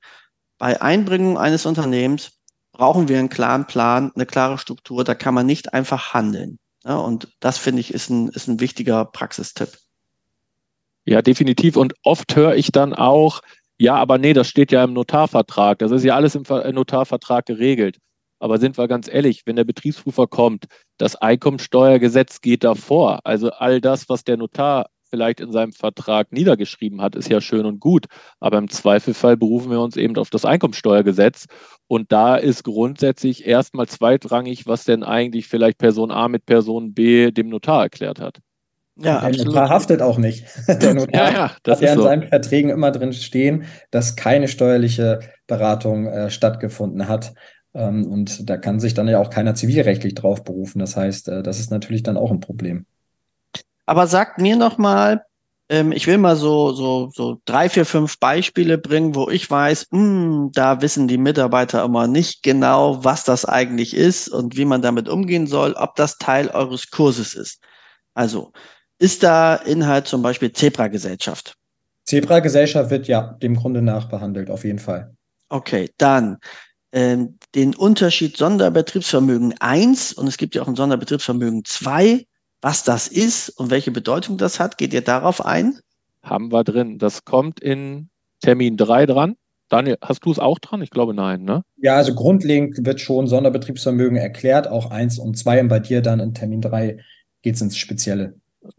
Bei 0.59 0.81
Einbringung 0.81 1.39
eines 1.39 1.67
Unternehmens 1.67 2.33
brauchen 2.73 3.09
wir 3.09 3.19
einen 3.19 3.29
klaren 3.29 3.67
Plan, 3.67 4.11
eine 4.15 4.25
klare 4.27 4.57
Struktur. 4.57 5.05
Da 5.05 5.15
kann 5.15 5.35
man 5.35 5.47
nicht 5.47 5.75
einfach 5.75 6.15
handeln. 6.15 6.59
Ja, 6.89 6.97
und 6.97 7.29
das 7.41 7.59
finde 7.59 7.81
ich 7.81 7.93
ist 7.93 8.09
ein, 8.09 8.29
ist 8.29 8.49
ein 8.49 8.61
wichtiger 8.61 9.05
Praxistipp. 9.05 9.69
Ja, 11.05 11.21
definitiv. 11.21 11.77
Und 11.77 11.95
oft 12.03 12.35
höre 12.35 12.57
ich 12.57 12.73
dann 12.73 12.95
auch, 12.95 13.43
ja, 13.79 13.95
aber 13.97 14.17
nee, 14.17 14.33
das 14.33 14.49
steht 14.49 14.73
ja 14.73 14.83
im 14.85 14.95
Notarvertrag. 14.95 15.79
Das 15.81 15.93
ist 15.93 16.03
ja 16.03 16.17
alles 16.17 16.35
im 16.35 16.45
äh, 16.45 16.73
Notarvertrag 16.73 17.45
geregelt. 17.45 17.99
Aber 18.39 18.59
sind 18.59 18.79
wir 18.79 18.89
ganz 18.89 19.07
ehrlich, 19.07 19.43
wenn 19.45 19.57
der 19.57 19.65
Betriebsprüfer 19.65 20.27
kommt, 20.27 20.65
das 20.97 21.15
Einkommensteuergesetz 21.15 22.41
geht 22.41 22.65
davor. 22.65 23.21
Also 23.25 23.51
all 23.51 23.83
das, 23.83 24.09
was 24.09 24.25
der 24.25 24.39
Notar 24.39 24.89
vielleicht 25.09 25.41
in 25.41 25.53
seinem 25.53 25.73
Vertrag 25.73 26.33
niedergeschrieben 26.33 27.01
hat, 27.01 27.15
ist 27.15 27.29
ja 27.29 27.41
schön 27.41 27.67
und 27.67 27.81
gut. 27.81 28.07
Aber 28.41 28.59
im 28.59 28.69
Zweifelfall 28.69 29.37
berufen 29.37 29.71
wir 29.71 29.81
uns 29.81 29.97
eben 29.97 30.17
auf 30.17 30.31
das 30.31 30.45
Einkommensteuergesetz. 30.45 31.47
Und 31.87 32.13
da 32.13 32.37
ist 32.37 32.65
grundsätzlich 32.65 33.47
erstmal 33.47 33.87
zweitrangig, 33.87 34.67
was 34.67 34.85
denn 34.85 35.03
eigentlich 35.03 35.49
vielleicht 35.49 35.79
Person 35.79 36.11
A 36.11 36.29
mit 36.29 36.47
Person 36.47 36.95
B 36.95 37.31
dem 37.31 37.49
Notar 37.49 37.85
erklärt 37.85 38.21
hat. 38.21 38.39
Ja, 38.97 39.21
der 39.21 39.29
absolut. 39.29 39.47
Notar 39.47 39.69
haftet 39.71 40.03
auch 40.03 40.19
nicht. 40.19 40.45
Der 40.67 40.95
Notar 40.95 41.15
ja, 41.15 41.33
ja, 41.33 41.53
das 41.63 41.79
hat 41.79 41.85
ja 41.85 41.93
in 41.93 41.99
so. 41.99 42.05
seinen 42.05 42.29
Verträgen 42.29 42.71
immer 42.71 42.91
drin 42.91 43.13
stehen, 43.13 43.65
dass 43.93 44.17
keine 44.17 44.49
steuerliche 44.49 45.21
Beratung 45.47 46.07
äh, 46.07 46.31
stattgefunden 46.31 47.07
hat. 47.09 47.33
Ähm, 47.75 48.07
und 48.07 48.51
da 48.51 48.57
kann 48.57 48.81
sich 48.81 48.95
dann 48.95 49.07
ja 49.07 49.21
auch 49.21 49.31
keiner 49.31 49.55
zivilrechtlich 49.55 50.15
drauf 50.15 50.43
berufen. 50.43 50.81
Das 50.81 50.97
heißt, 50.97 51.29
äh, 51.29 51.43
das 51.45 51.61
ist 51.61 51.71
natürlich 51.71 52.03
dann 52.03 52.17
auch 52.17 52.33
ein 52.33 52.41
Problem. 52.41 52.87
Aber 53.89 54.07
sagt 54.07 54.39
mir 54.39 54.55
noch 54.55 54.77
mal, 54.77 55.25
ähm, 55.71 55.93
ich 55.93 56.07
will 56.07 56.19
mal 56.19 56.37
so, 56.37 56.73
so, 56.73 57.11
so 57.11 57.41
drei, 57.47 57.71
vier, 57.71 57.87
fünf 57.87 58.19
Beispiele 58.19 58.77
bringen, 58.77 59.15
wo 59.15 59.31
ich 59.31 59.51
weiß, 59.51 59.87
mh, 59.93 59.99
hm, 59.99 60.51
da 60.53 60.83
wissen 60.83 61.09
die 61.09 61.17
Mitarbeiter 61.17 61.83
immer 61.83 62.07
nicht 62.07 62.43
genau, 62.43 63.03
was 63.03 63.25
das 63.25 63.47
eigentlich 63.47 63.97
ist 63.97 64.29
und 64.29 64.59
wie 64.59 64.67
man 64.67 64.83
damit 64.83 65.09
umgehen 65.09 65.47
soll, 65.47 65.73
ob 65.73 65.95
das 65.95 66.19
Teil 66.19 66.49
eures 66.49 66.91
Kurses 66.91 67.33
ist. 67.33 67.63
Also, 68.13 68.53
ist 68.99 69.23
da 69.23 69.55
Inhalt 69.55 70.07
zum 70.07 70.21
Beispiel 70.21 70.53
Zebra-Gesellschaft? 70.53 71.55
Zebra-Gesellschaft 72.05 72.91
wird 72.91 73.09
ja 73.09 73.39
dem 73.41 73.57
Grunde 73.57 73.81
nach 73.81 74.11
behandelt, 74.11 74.51
auf 74.51 74.65
jeden 74.65 74.81
Fall. 74.81 75.15
Okay, 75.49 75.89
dann 75.97 76.37
ähm, 76.93 77.39
den 77.55 77.75
Unterschied 77.75 78.37
Sonderbetriebsvermögen 78.37 79.55
1 79.61 80.13
und 80.13 80.27
es 80.27 80.37
gibt 80.37 80.55
ja 80.55 80.61
auch 80.61 80.69
ein 80.69 80.77
Sonderbetriebsvermögen 80.77 81.65
2. 81.65 82.27
Was 82.61 82.85
das 82.85 83.09
ist 83.09 83.51
und 83.51 83.71
welche 83.71 83.91
Bedeutung 83.91 84.37
das 84.37 84.59
hat, 84.59 84.79
geht 84.79 84.93
ihr 84.93 85.03
darauf 85.03 85.45
ein? 85.45 85.79
Haben 86.23 86.51
wir 86.53 86.65
drin. 86.65 86.99
Das 86.99 87.25
kommt 87.25 87.61
in 87.61 88.09
Termin 88.41 88.77
3 88.77 89.07
dran. 89.07 89.37
Daniel, 89.69 89.99
hast 90.01 90.25
du 90.25 90.33
es 90.33 90.39
auch 90.39 90.59
dran? 90.59 90.83
Ich 90.83 90.91
glaube 90.91 91.15
nein, 91.15 91.43
ne? 91.43 91.63
Ja, 91.77 91.97
also 91.97 92.15
grundlegend 92.15 92.85
wird 92.87 93.01
schon 93.01 93.27
Sonderbetriebsvermögen 93.27 94.17
erklärt, 94.17 94.67
auch 94.67 94.91
1 94.91 95.19
und 95.19 95.37
2 95.37 95.63
und 95.63 95.69
bei 95.69 95.79
dir 95.79 96.01
dann 96.01 96.21
in 96.21 96.35
Termin 96.35 96.63
3 96.63 96.99
geht 97.43 97.55
es 97.55 97.61
ins 97.61 97.77
Spezielle. 97.77 98.35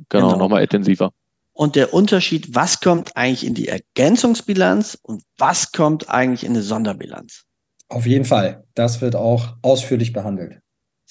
Genau, 0.09 0.29
genau. 0.29 0.37
nochmal 0.37 0.63
intensiver. 0.63 1.11
Und 1.53 1.75
der 1.75 1.93
Unterschied, 1.93 2.55
was 2.55 2.79
kommt 2.79 3.15
eigentlich 3.15 3.45
in 3.45 3.53
die 3.53 3.67
Ergänzungsbilanz 3.67 4.97
und 5.01 5.23
was 5.37 5.71
kommt 5.71 6.09
eigentlich 6.09 6.43
in 6.43 6.51
eine 6.51 6.61
Sonderbilanz? 6.61 7.43
Auf 7.89 8.05
jeden 8.05 8.25
Fall. 8.25 8.63
Das 8.75 9.01
wird 9.01 9.15
auch 9.15 9.55
ausführlich 9.61 10.13
behandelt. 10.13 10.59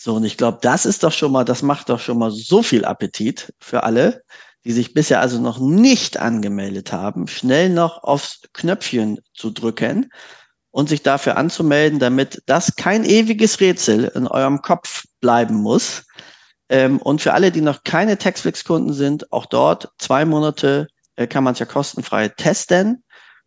So, 0.00 0.14
und 0.14 0.24
ich 0.24 0.36
glaube, 0.36 0.58
das 0.62 0.86
ist 0.86 1.02
doch 1.02 1.10
schon 1.10 1.32
mal, 1.32 1.44
das 1.44 1.62
macht 1.62 1.88
doch 1.88 1.98
schon 1.98 2.18
mal 2.18 2.30
so 2.30 2.62
viel 2.62 2.84
Appetit 2.84 3.52
für 3.58 3.82
alle, 3.82 4.22
die 4.64 4.72
sich 4.72 4.94
bisher 4.94 5.20
also 5.20 5.40
noch 5.40 5.58
nicht 5.58 6.18
angemeldet 6.18 6.92
haben, 6.92 7.26
schnell 7.26 7.68
noch 7.68 8.04
aufs 8.04 8.42
Knöpfchen 8.52 9.18
zu 9.34 9.50
drücken 9.50 10.10
und 10.70 10.88
sich 10.88 11.02
dafür 11.02 11.36
anzumelden, 11.36 11.98
damit 11.98 12.42
das 12.46 12.76
kein 12.76 13.04
ewiges 13.04 13.58
Rätsel 13.58 14.04
in 14.14 14.28
eurem 14.28 14.62
Kopf 14.62 15.04
bleiben 15.20 15.56
muss, 15.56 16.04
ähm, 16.68 16.98
und 16.98 17.22
für 17.22 17.32
alle, 17.32 17.50
die 17.50 17.60
noch 17.60 17.82
keine 17.84 18.18
Textflix-Kunden 18.18 18.92
sind, 18.92 19.32
auch 19.32 19.46
dort 19.46 19.90
zwei 19.98 20.24
Monate 20.24 20.88
äh, 21.16 21.26
kann 21.26 21.44
man 21.44 21.54
es 21.54 21.58
ja 21.58 21.66
kostenfrei 21.66 22.28
testen. 22.28 23.04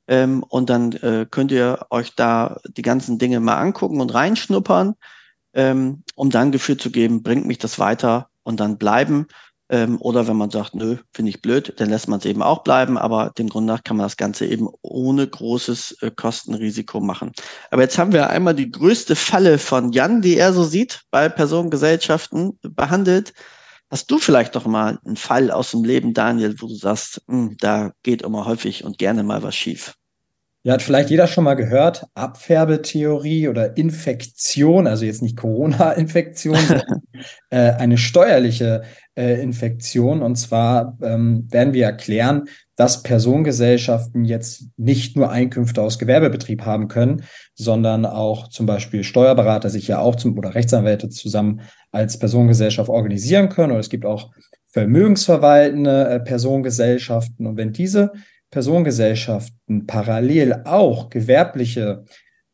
Ähm, 0.07 0.43
und 0.49 0.69
dann 0.69 0.91
äh, 0.93 1.27
könnt 1.29 1.51
ihr 1.51 1.85
euch 1.91 2.15
da 2.15 2.59
die 2.65 2.81
ganzen 2.81 3.19
Dinge 3.19 3.39
mal 3.39 3.57
angucken 3.57 4.01
und 4.01 4.13
reinschnuppern, 4.13 4.95
ähm, 5.53 6.03
um 6.15 6.29
dann 6.29 6.51
Gefühl 6.51 6.77
zu 6.77 6.91
geben, 6.91 7.23
bringt 7.23 7.45
mich 7.45 7.57
das 7.57 7.79
weiter 7.79 8.29
und 8.43 8.59
dann 8.59 8.77
bleiben. 8.77 9.27
Ähm, 9.69 10.01
oder 10.01 10.27
wenn 10.27 10.35
man 10.35 10.49
sagt, 10.49 10.75
nö, 10.75 10.97
finde 11.13 11.29
ich 11.29 11.41
blöd, 11.41 11.73
dann 11.77 11.89
lässt 11.89 12.09
man 12.09 12.19
es 12.19 12.25
eben 12.25 12.43
auch 12.43 12.63
bleiben. 12.63 12.97
Aber 12.97 13.31
dem 13.37 13.47
Grund 13.47 13.65
nach 13.67 13.83
kann 13.83 13.97
man 13.97 14.05
das 14.05 14.17
Ganze 14.17 14.45
eben 14.45 14.67
ohne 14.81 15.25
großes 15.27 15.97
äh, 16.01 16.11
Kostenrisiko 16.11 16.99
machen. 16.99 17.31
Aber 17.71 17.81
jetzt 17.81 17.97
haben 17.97 18.11
wir 18.11 18.29
einmal 18.29 18.53
die 18.53 18.69
größte 18.69 19.15
Falle 19.15 19.57
von 19.57 19.91
Jan, 19.93 20.21
die 20.21 20.37
er 20.37 20.51
so 20.51 20.63
sieht, 20.63 21.03
bei 21.09 21.29
Personengesellschaften 21.29 22.59
behandelt. 22.61 23.33
Hast 23.89 24.11
du 24.11 24.19
vielleicht 24.19 24.55
doch 24.55 24.65
mal 24.65 24.99
einen 25.05 25.17
Fall 25.17 25.51
aus 25.51 25.71
dem 25.71 25.83
Leben, 25.83 26.13
Daniel, 26.13 26.55
wo 26.59 26.67
du 26.67 26.75
sagst, 26.75 27.21
mh, 27.27 27.37
hm, 27.37 27.57
da 27.57 27.91
geht 28.03 28.21
immer 28.23 28.45
häufig 28.45 28.83
und 28.83 28.97
gerne 28.97 29.23
mal 29.23 29.43
was 29.43 29.55
schief? 29.55 29.95
Ja, 30.63 30.73
hat 30.73 30.83
vielleicht 30.83 31.09
jeder 31.09 31.25
schon 31.25 31.43
mal 31.43 31.55
gehört, 31.55 32.05
Abfärbetheorie 32.13 33.47
oder 33.47 33.77
Infektion, 33.77 34.85
also 34.85 35.05
jetzt 35.05 35.23
nicht 35.23 35.35
Corona-Infektion, 35.35 36.55
sondern 36.55 37.01
äh, 37.49 37.71
eine 37.71 37.97
steuerliche 37.97 38.83
äh, 39.15 39.41
Infektion. 39.41 40.21
Und 40.21 40.35
zwar 40.35 40.97
ähm, 41.01 41.47
werden 41.49 41.73
wir 41.73 41.85
erklären, 41.85 42.43
dass 42.75 43.01
Personengesellschaften 43.01 44.23
jetzt 44.23 44.65
nicht 44.77 45.15
nur 45.15 45.31
Einkünfte 45.31 45.81
aus 45.81 45.97
Gewerbebetrieb 45.97 46.61
haben 46.63 46.87
können, 46.87 47.23
sondern 47.55 48.05
auch 48.05 48.47
zum 48.49 48.67
Beispiel 48.67 49.03
Steuerberater 49.03 49.71
sich 49.71 49.87
ja 49.87 49.97
auch 49.97 50.15
zum 50.15 50.37
oder 50.37 50.53
Rechtsanwälte 50.53 51.09
zusammen 51.09 51.61
als 51.91 52.19
Personengesellschaft 52.19 52.89
organisieren 52.89 53.49
können. 53.49 53.71
Oder 53.71 53.79
es 53.79 53.89
gibt 53.89 54.05
auch 54.05 54.31
vermögensverwaltende 54.67 56.07
äh, 56.07 56.19
Personengesellschaften. 56.19 57.47
Und 57.47 57.57
wenn 57.57 57.73
diese 57.73 58.11
Personengesellschaften 58.51 59.87
parallel 59.87 60.63
auch 60.65 61.09
gewerbliche 61.09 62.05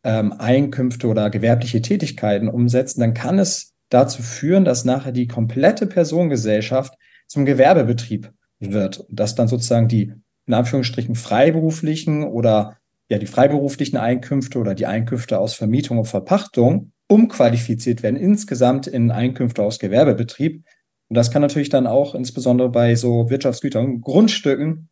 ähm, 0.03 0.31
Einkünfte 0.31 1.07
oder 1.07 1.29
gewerbliche 1.29 1.81
Tätigkeiten 1.81 2.47
umsetzen, 2.47 3.01
dann 3.01 3.13
kann 3.13 3.39
es 3.39 3.73
dazu 3.89 4.21
führen, 4.21 4.63
dass 4.63 4.85
nachher 4.85 5.11
die 5.11 5.27
komplette 5.27 5.87
Personengesellschaft 5.87 6.93
zum 7.27 7.45
Gewerbebetrieb 7.45 8.31
wird 8.59 9.05
dass 9.09 9.35
dann 9.35 9.47
sozusagen 9.47 9.87
die 9.87 10.13
in 10.45 10.53
Anführungsstrichen 10.53 11.15
freiberuflichen 11.15 12.23
oder 12.23 12.77
ja 13.09 13.17
die 13.17 13.27
freiberuflichen 13.27 13.97
Einkünfte 13.97 14.59
oder 14.59 14.75
die 14.75 14.85
Einkünfte 14.85 15.39
aus 15.39 15.53
Vermietung 15.53 15.99
und 15.99 16.05
Verpachtung 16.05 16.91
umqualifiziert 17.07 18.03
werden 18.03 18.17
insgesamt 18.17 18.87
in 18.87 19.11
Einkünfte 19.11 19.63
aus 19.63 19.79
Gewerbebetrieb. 19.79 20.65
Und 21.09 21.15
das 21.15 21.31
kann 21.31 21.41
natürlich 21.41 21.69
dann 21.69 21.87
auch 21.87 22.15
insbesondere 22.15 22.69
bei 22.69 22.95
so 22.95 23.29
Wirtschaftsgütern, 23.29 24.01
Grundstücken 24.01 24.89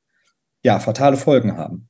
ja, 0.66 0.80
fatale 0.80 1.16
Folgen 1.16 1.58
haben. 1.58 1.88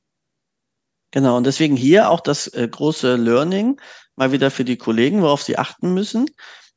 Genau, 1.10 1.38
und 1.38 1.46
deswegen 1.46 1.76
hier 1.76 2.10
auch 2.10 2.20
das 2.20 2.46
äh, 2.48 2.68
große 2.68 3.16
Learning, 3.16 3.80
mal 4.16 4.32
wieder 4.32 4.50
für 4.50 4.66
die 4.66 4.76
Kollegen, 4.76 5.22
worauf 5.22 5.42
sie 5.42 5.56
achten 5.56 5.94
müssen. 5.94 6.26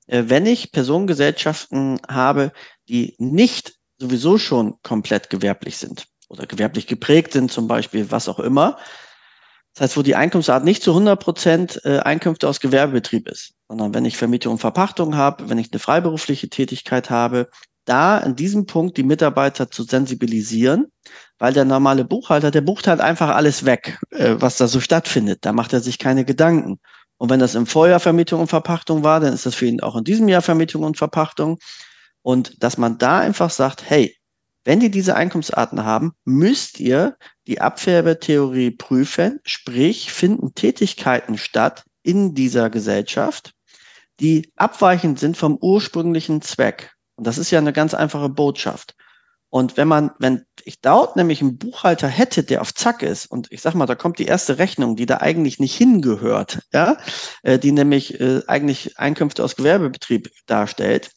Äh, 0.07 0.23
wenn 0.27 0.45
ich 0.45 0.71
Personengesellschaften 0.71 1.99
habe, 2.07 2.53
die 2.87 3.15
nicht 3.17 3.73
sowieso 3.97 4.37
schon 4.37 4.75
komplett 4.81 5.29
gewerblich 5.29 5.77
sind 5.77 6.05
oder 6.29 6.47
gewerblich 6.47 6.87
geprägt 6.87 7.33
sind, 7.33 7.51
zum 7.51 7.67
Beispiel, 7.67 8.09
was 8.11 8.29
auch 8.29 8.39
immer, 8.39 8.77
das 9.73 9.81
heißt, 9.81 9.97
wo 9.97 10.01
die 10.01 10.15
Einkunftsart 10.15 10.63
nicht 10.63 10.83
zu 10.83 10.91
100 10.91 11.21
Prozent 11.21 11.81
äh, 11.83 11.99
Einkünfte 11.99 12.47
aus 12.47 12.61
Gewerbebetrieb 12.61 13.27
ist, 13.27 13.55
sondern 13.67 13.93
wenn 13.93 14.05
ich 14.05 14.15
Vermietung 14.15 14.53
und 14.53 14.59
Verpachtung 14.59 15.17
habe, 15.17 15.49
wenn 15.49 15.57
ich 15.57 15.73
eine 15.73 15.79
freiberufliche 15.79 16.47
Tätigkeit 16.47 17.09
habe, 17.09 17.49
da 17.83 18.19
in 18.19 18.37
diesem 18.37 18.67
Punkt 18.67 18.95
die 18.95 19.03
Mitarbeiter 19.03 19.69
zu 19.69 19.83
sensibilisieren, 19.83 20.91
weil 21.39 21.53
der 21.53 21.65
normale 21.65 22.05
Buchhalter, 22.05 22.51
der 22.51 22.61
bucht 22.61 22.87
halt 22.87 22.99
einfach 22.99 23.29
alles 23.29 23.65
weg, 23.65 23.99
äh, 24.11 24.35
was 24.37 24.57
da 24.57 24.67
so 24.67 24.79
stattfindet. 24.79 25.39
Da 25.45 25.53
macht 25.53 25.73
er 25.73 25.79
sich 25.79 25.97
keine 25.97 26.25
Gedanken. 26.25 26.79
Und 27.17 27.29
wenn 27.29 27.39
das 27.39 27.55
im 27.55 27.65
Vorjahr 27.65 27.99
Vermietung 27.99 28.41
und 28.41 28.47
Verpachtung 28.47 29.03
war, 29.03 29.19
dann 29.19 29.33
ist 29.33 29.45
das 29.45 29.55
für 29.55 29.65
ihn 29.65 29.81
auch 29.81 29.95
in 29.95 30.03
diesem 30.03 30.27
Jahr 30.27 30.41
Vermietung 30.41 30.83
und 30.83 30.97
Verpachtung. 30.97 31.57
Und 32.21 32.61
dass 32.63 32.77
man 32.77 32.97
da 32.97 33.19
einfach 33.19 33.49
sagt, 33.49 33.89
hey, 33.89 34.15
wenn 34.65 34.79
die 34.79 34.91
diese 34.91 35.15
Einkommensarten 35.15 35.83
haben, 35.83 36.13
müsst 36.25 36.79
ihr 36.79 37.17
die 37.47 37.61
Abfärbetheorie 37.61 38.71
prüfen, 38.71 39.39
sprich 39.43 40.11
finden 40.11 40.53
Tätigkeiten 40.53 41.37
statt 41.37 41.85
in 42.03 42.35
dieser 42.35 42.69
Gesellschaft, 42.69 43.53
die 44.19 44.51
abweichend 44.57 45.19
sind 45.19 45.37
vom 45.37 45.57
ursprünglichen 45.59 46.41
Zweck. 46.41 46.93
Und 47.15 47.25
das 47.25 47.37
ist 47.37 47.51
ja 47.51 47.59
eine 47.59 47.73
ganz 47.73 47.93
einfache 47.93 48.29
Botschaft. 48.29 48.95
Und 49.49 49.77
wenn 49.77 49.87
man, 49.87 50.11
wenn 50.19 50.45
ich 50.63 50.79
dort 50.81 51.15
nämlich 51.15 51.41
einen 51.41 51.57
Buchhalter 51.57 52.07
hätte, 52.07 52.43
der 52.43 52.61
auf 52.61 52.73
Zack 52.73 53.01
ist, 53.01 53.25
und 53.25 53.47
ich 53.51 53.61
sag 53.61 53.73
mal, 53.73 53.87
da 53.87 53.95
kommt 53.95 54.19
die 54.19 54.25
erste 54.25 54.59
Rechnung, 54.59 54.95
die 54.95 55.07
da 55.07 55.17
eigentlich 55.17 55.59
nicht 55.59 55.75
hingehört, 55.75 56.59
ja, 56.71 56.97
äh, 57.41 57.57
die 57.57 57.71
nämlich 57.71 58.19
äh, 58.19 58.41
eigentlich 58.47 58.99
Einkünfte 58.99 59.43
aus 59.43 59.55
Gewerbebetrieb 59.55 60.29
darstellt, 60.45 61.11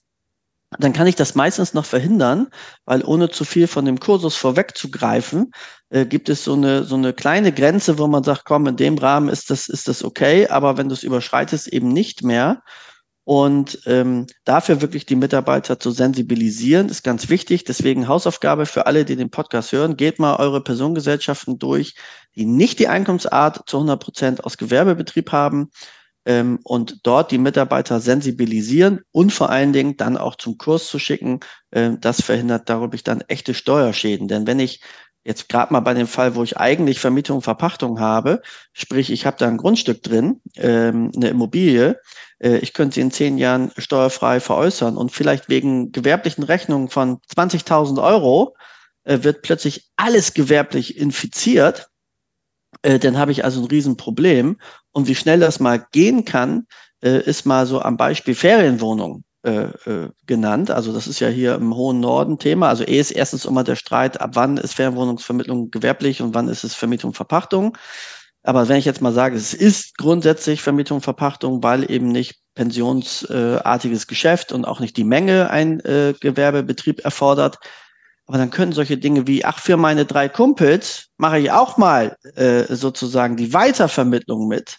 dann 0.79 0.93
kann 0.93 1.07
ich 1.07 1.17
das 1.17 1.35
meistens 1.35 1.75
noch 1.75 1.85
verhindern, 1.85 2.49
weil 2.85 3.05
ohne 3.05 3.29
zu 3.29 3.45
viel 3.45 3.67
von 3.67 3.85
dem 3.85 4.01
Kursus 4.01 4.37
vorwegzugreifen, 4.37 5.51
äh, 5.91 6.07
gibt 6.07 6.29
es 6.29 6.45
so 6.45 6.55
eine, 6.55 6.85
so 6.85 6.95
eine 6.95 7.13
kleine 7.13 7.53
Grenze, 7.53 7.99
wo 7.99 8.07
man 8.07 8.25
sagt, 8.25 8.45
komm, 8.45 8.67
in 8.67 8.77
dem 8.77 8.97
Rahmen 8.97 9.29
ist 9.29 9.51
das, 9.51 9.69
ist 9.69 9.89
das 9.89 10.03
okay, 10.03 10.49
aber 10.49 10.79
wenn 10.79 10.89
du 10.89 10.95
es 10.95 11.03
überschreitest, 11.03 11.69
eben 11.69 11.89
nicht 11.89 12.23
mehr. 12.23 12.63
Und 13.25 13.79
ähm, 13.87 14.27
dafür 14.45 14.81
wirklich 14.81 15.07
die 15.07 15.15
Mitarbeiter 15.15 15.79
zu 15.79 15.93
sensibilisieren, 15.93 16.89
ist 16.89 17.05
ganz 17.05 17.29
wichtig. 17.29 17.63
Deswegen 17.65 18.09
Hausaufgabe 18.09 18.67
für 18.67 18.87
alle, 18.87 19.05
die 19.05 19.15
den 19.15 19.31
Podcast 19.31 19.71
hören, 19.71 19.97
geht 19.97 20.19
mal 20.19 20.37
eure 20.37 20.61
Personengesellschaften 20.61 21.59
durch, 21.59 21.95
die 22.35 22.47
nicht 22.47 22.81
die 22.81 22.89
Einkommensart 22.89 23.63
zu 23.69 23.77
100 23.77 24.03
Prozent 24.03 24.45
aus 24.45 24.59
Gewerbebetrieb 24.59 25.31
haben 25.31 25.71
ähm, 26.25 26.59
und 26.65 27.01
dort 27.05 27.31
die 27.31 27.39
Mitarbeiter 27.39 28.01
sensibilisieren 28.01 29.01
und 29.13 29.33
vor 29.33 29.51
allen 29.51 29.73
Dingen 29.73 29.97
dann 29.97 30.17
auch 30.17 30.37
zum 30.37 30.59
Kurs 30.59 30.89
zu 30.89 30.99
schicken. 30.99 31.41
Äh, 31.71 31.93
das 32.01 32.23
verhindert 32.23 32.69
darüber 32.69 32.97
dann 33.05 33.23
echte 33.23 33.55
Steuerschäden. 33.55 34.29
Denn 34.29 34.47
wenn 34.47 34.61
ich 34.61 34.81
jetzt 35.25 35.49
gerade 35.49 35.73
mal 35.73 35.81
bei 35.81 35.95
dem 35.95 36.07
Fall, 36.07 36.35
wo 36.35 36.43
ich 36.43 36.57
eigentlich 36.57 36.99
Vermietung 37.01 37.37
und 37.37 37.43
Verpachtung 37.43 38.01
habe, 38.01 38.43
sprich, 38.73 39.11
ich 39.11 39.27
habe 39.27 39.37
da 39.39 39.49
ein 39.49 39.57
Grundstück 39.57 40.03
drin, 40.03 40.41
ähm, 40.57 41.13
eine 41.15 41.29
Immobilie, 41.29 42.01
äh, 42.41 42.57
ich 42.59 42.73
könnte 42.73 42.97
sie 42.97 43.01
in 43.03 43.11
zehn 43.11 43.39
Jahren 43.39 43.71
steuerfrei 43.77 44.41
veräußern. 44.41 44.97
Und 44.97 45.13
vielleicht 45.13 45.49
wegen 45.49 45.93
gewerblichen 45.93 46.45
Rechnungen 46.45 46.89
von 46.89 47.19
20.000 47.35 48.03
Euro 48.03 48.57
äh, 49.05 49.23
wird 49.23 49.43
plötzlich 49.43 49.91
alles 49.97 50.35
gewerblich 50.35 50.97
infiziert, 50.97 51.89
äh, 52.83 52.99
dann 52.99 53.19
habe 53.19 53.33
ich 53.33 53.45
also 53.45 53.61
ein 53.61 53.67
Riesenproblem. 53.67 54.59
Und 54.93 55.09
wie 55.09 55.15
schnell 55.15 55.41
das 55.41 55.61
mal 55.61 55.87
gehen 55.93 56.25
kann, 56.25 56.67
äh, 57.03 57.23
ist 57.23 57.47
mal 57.47 57.67
so 57.67 57.81
am 57.81 57.97
Beispiel 57.97 58.35
Ferienwohnung 58.35 59.25
äh, 59.45 59.65
äh, 59.91 60.11
genannt. 60.27 60.71
Also 60.71 60.93
das 60.93 61.07
ist 61.07 61.21
ja 61.21 61.29
hier 61.29 61.57
im 61.57 61.75
hohen 61.75 62.01
Norden 62.01 62.39
Thema. 62.39 62.69
Also 62.69 62.85
eh 62.85 63.01
ist 63.01 63.11
erstens 63.11 63.45
immer 63.45 63.65
der 63.65 63.77
Streit, 63.77 64.21
ab 64.21 64.31
wann 64.35 64.57
ist 64.57 64.75
Ferienwohnungsvermittlung 64.75 65.71
gewerblich 65.71 66.23
und 66.23 66.35
wann 66.35 66.49
ist 66.49 66.65
es 66.65 66.75
Vermietung, 66.75 67.13
Verpachtung. 67.13 67.77
Aber 68.45 68.69
wenn 68.69 68.77
ich 68.77 68.85
jetzt 68.85 69.01
mal 69.01 69.13
sage, 69.13 69.37
es 69.37 69.55
ist 69.55 69.99
grundsätzlich 69.99 70.63
Vermietung, 70.63 71.01
Verpachtung, 71.01 71.63
weil 71.63 71.91
eben 71.91 72.09
nicht 72.09 72.41
pensionsartiges 72.55 74.07
Geschäft 74.07 74.53
und 74.53 74.65
auch 74.65 74.81
nicht 74.81 74.97
die 74.97 75.05
Menge 75.05 75.51
ein 75.51 75.81
äh, 75.81 76.15
Gewerbebetrieb 76.21 77.05
erfordert. 77.05 77.59
Aber 78.27 78.39
dann 78.39 78.51
können 78.51 78.73
solche 78.73 78.99
Dinge 78.99 79.27
wie, 79.27 79.45
ach, 79.45 79.59
für 79.59 79.77
meine 79.77 80.05
drei 80.05 80.29
Kumpels 80.29 81.09
mache 81.17 81.39
ich 81.39 81.51
auch 81.51 81.77
mal 81.77 82.17
äh, 82.37 82.65
sozusagen 82.75 83.37
die 83.37 83.53
Weitervermittlung 83.53 84.49
mit, 84.49 84.79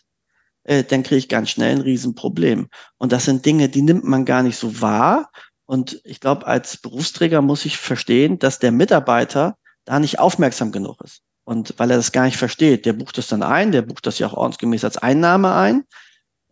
äh, 0.63 0.83
dann 0.83 1.03
kriege 1.03 1.19
ich 1.19 1.29
ganz 1.29 1.49
schnell 1.49 1.71
ein 1.75 1.81
Riesenproblem. 1.81 2.67
Und 2.97 3.11
das 3.11 3.25
sind 3.25 3.45
Dinge, 3.45 3.69
die 3.69 3.81
nimmt 3.81 4.03
man 4.03 4.25
gar 4.25 4.43
nicht 4.43 4.57
so 4.57 4.81
wahr. 4.81 5.29
Und 5.65 6.01
ich 6.03 6.19
glaube, 6.19 6.47
als 6.47 6.77
Berufsträger 6.77 7.41
muss 7.41 7.65
ich 7.65 7.77
verstehen, 7.77 8.39
dass 8.39 8.59
der 8.59 8.71
Mitarbeiter 8.71 9.57
da 9.85 9.99
nicht 9.99 10.19
aufmerksam 10.19 10.71
genug 10.71 11.01
ist. 11.03 11.21
Und 11.45 11.73
weil 11.77 11.91
er 11.91 11.97
das 11.97 12.11
gar 12.11 12.25
nicht 12.25 12.37
versteht, 12.37 12.85
der 12.85 12.93
bucht 12.93 13.17
das 13.17 13.27
dann 13.27 13.43
ein, 13.43 13.71
der 13.71 13.81
bucht 13.81 14.05
das 14.05 14.19
ja 14.19 14.27
auch 14.27 14.33
ordnungsgemäß 14.33 14.83
als 14.85 14.97
Einnahme 14.97 15.53
ein. 15.53 15.83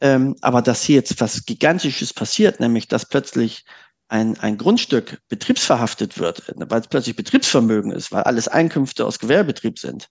Ähm, 0.02 0.36
aber 0.42 0.62
dass 0.62 0.84
hier 0.84 0.96
jetzt 0.96 1.22
was 1.22 1.46
Gigantisches 1.46 2.14
passiert, 2.14 2.60
nämlich 2.60 2.88
dass 2.88 3.06
plötzlich 3.06 3.64
ein, 4.10 4.38
ein 4.40 4.58
Grundstück 4.58 5.20
betriebsverhaftet 5.30 6.20
wird, 6.20 6.44
weil 6.58 6.82
es 6.82 6.88
plötzlich 6.88 7.16
Betriebsvermögen 7.16 7.92
ist, 7.92 8.12
weil 8.12 8.24
alles 8.24 8.50
Einkünfte 8.50 9.06
aus 9.06 9.20
Gewerbebetrieb 9.20 9.80
sind. 9.80 10.10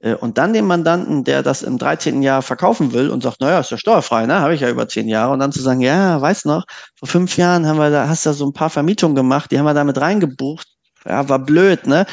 Äh, 0.00 0.14
und 0.14 0.38
dann 0.38 0.52
den 0.52 0.66
Mandanten, 0.66 1.24
der 1.24 1.42
das 1.42 1.62
im 1.62 1.78
13. 1.78 2.22
Jahr 2.22 2.42
verkaufen 2.42 2.92
will 2.92 3.10
und 3.10 3.22
sagt, 3.22 3.40
naja, 3.40 3.60
ist 3.60 3.70
ja 3.70 3.78
steuerfrei, 3.78 4.26
ne? 4.26 4.40
Habe 4.40 4.54
ich 4.54 4.60
ja 4.60 4.70
über 4.70 4.88
zehn 4.88 5.08
Jahre. 5.08 5.32
Und 5.32 5.40
dann 5.40 5.52
zu 5.52 5.60
sagen, 5.60 5.80
ja, 5.80 6.20
weiß 6.20 6.44
noch, 6.44 6.64
vor 6.94 7.08
fünf 7.08 7.36
Jahren 7.36 7.66
haben 7.66 7.78
wir 7.78 7.90
da, 7.90 8.08
hast 8.08 8.24
du 8.26 8.30
da 8.30 8.34
so 8.34 8.46
ein 8.46 8.52
paar 8.52 8.70
Vermietungen 8.70 9.16
gemacht, 9.16 9.50
die 9.50 9.58
haben 9.58 9.66
wir 9.66 9.74
damit 9.74 10.00
reingebucht. 10.00 10.66
Ja, 11.04 11.28
war 11.28 11.38
blöd, 11.38 11.86
ne? 11.86 12.06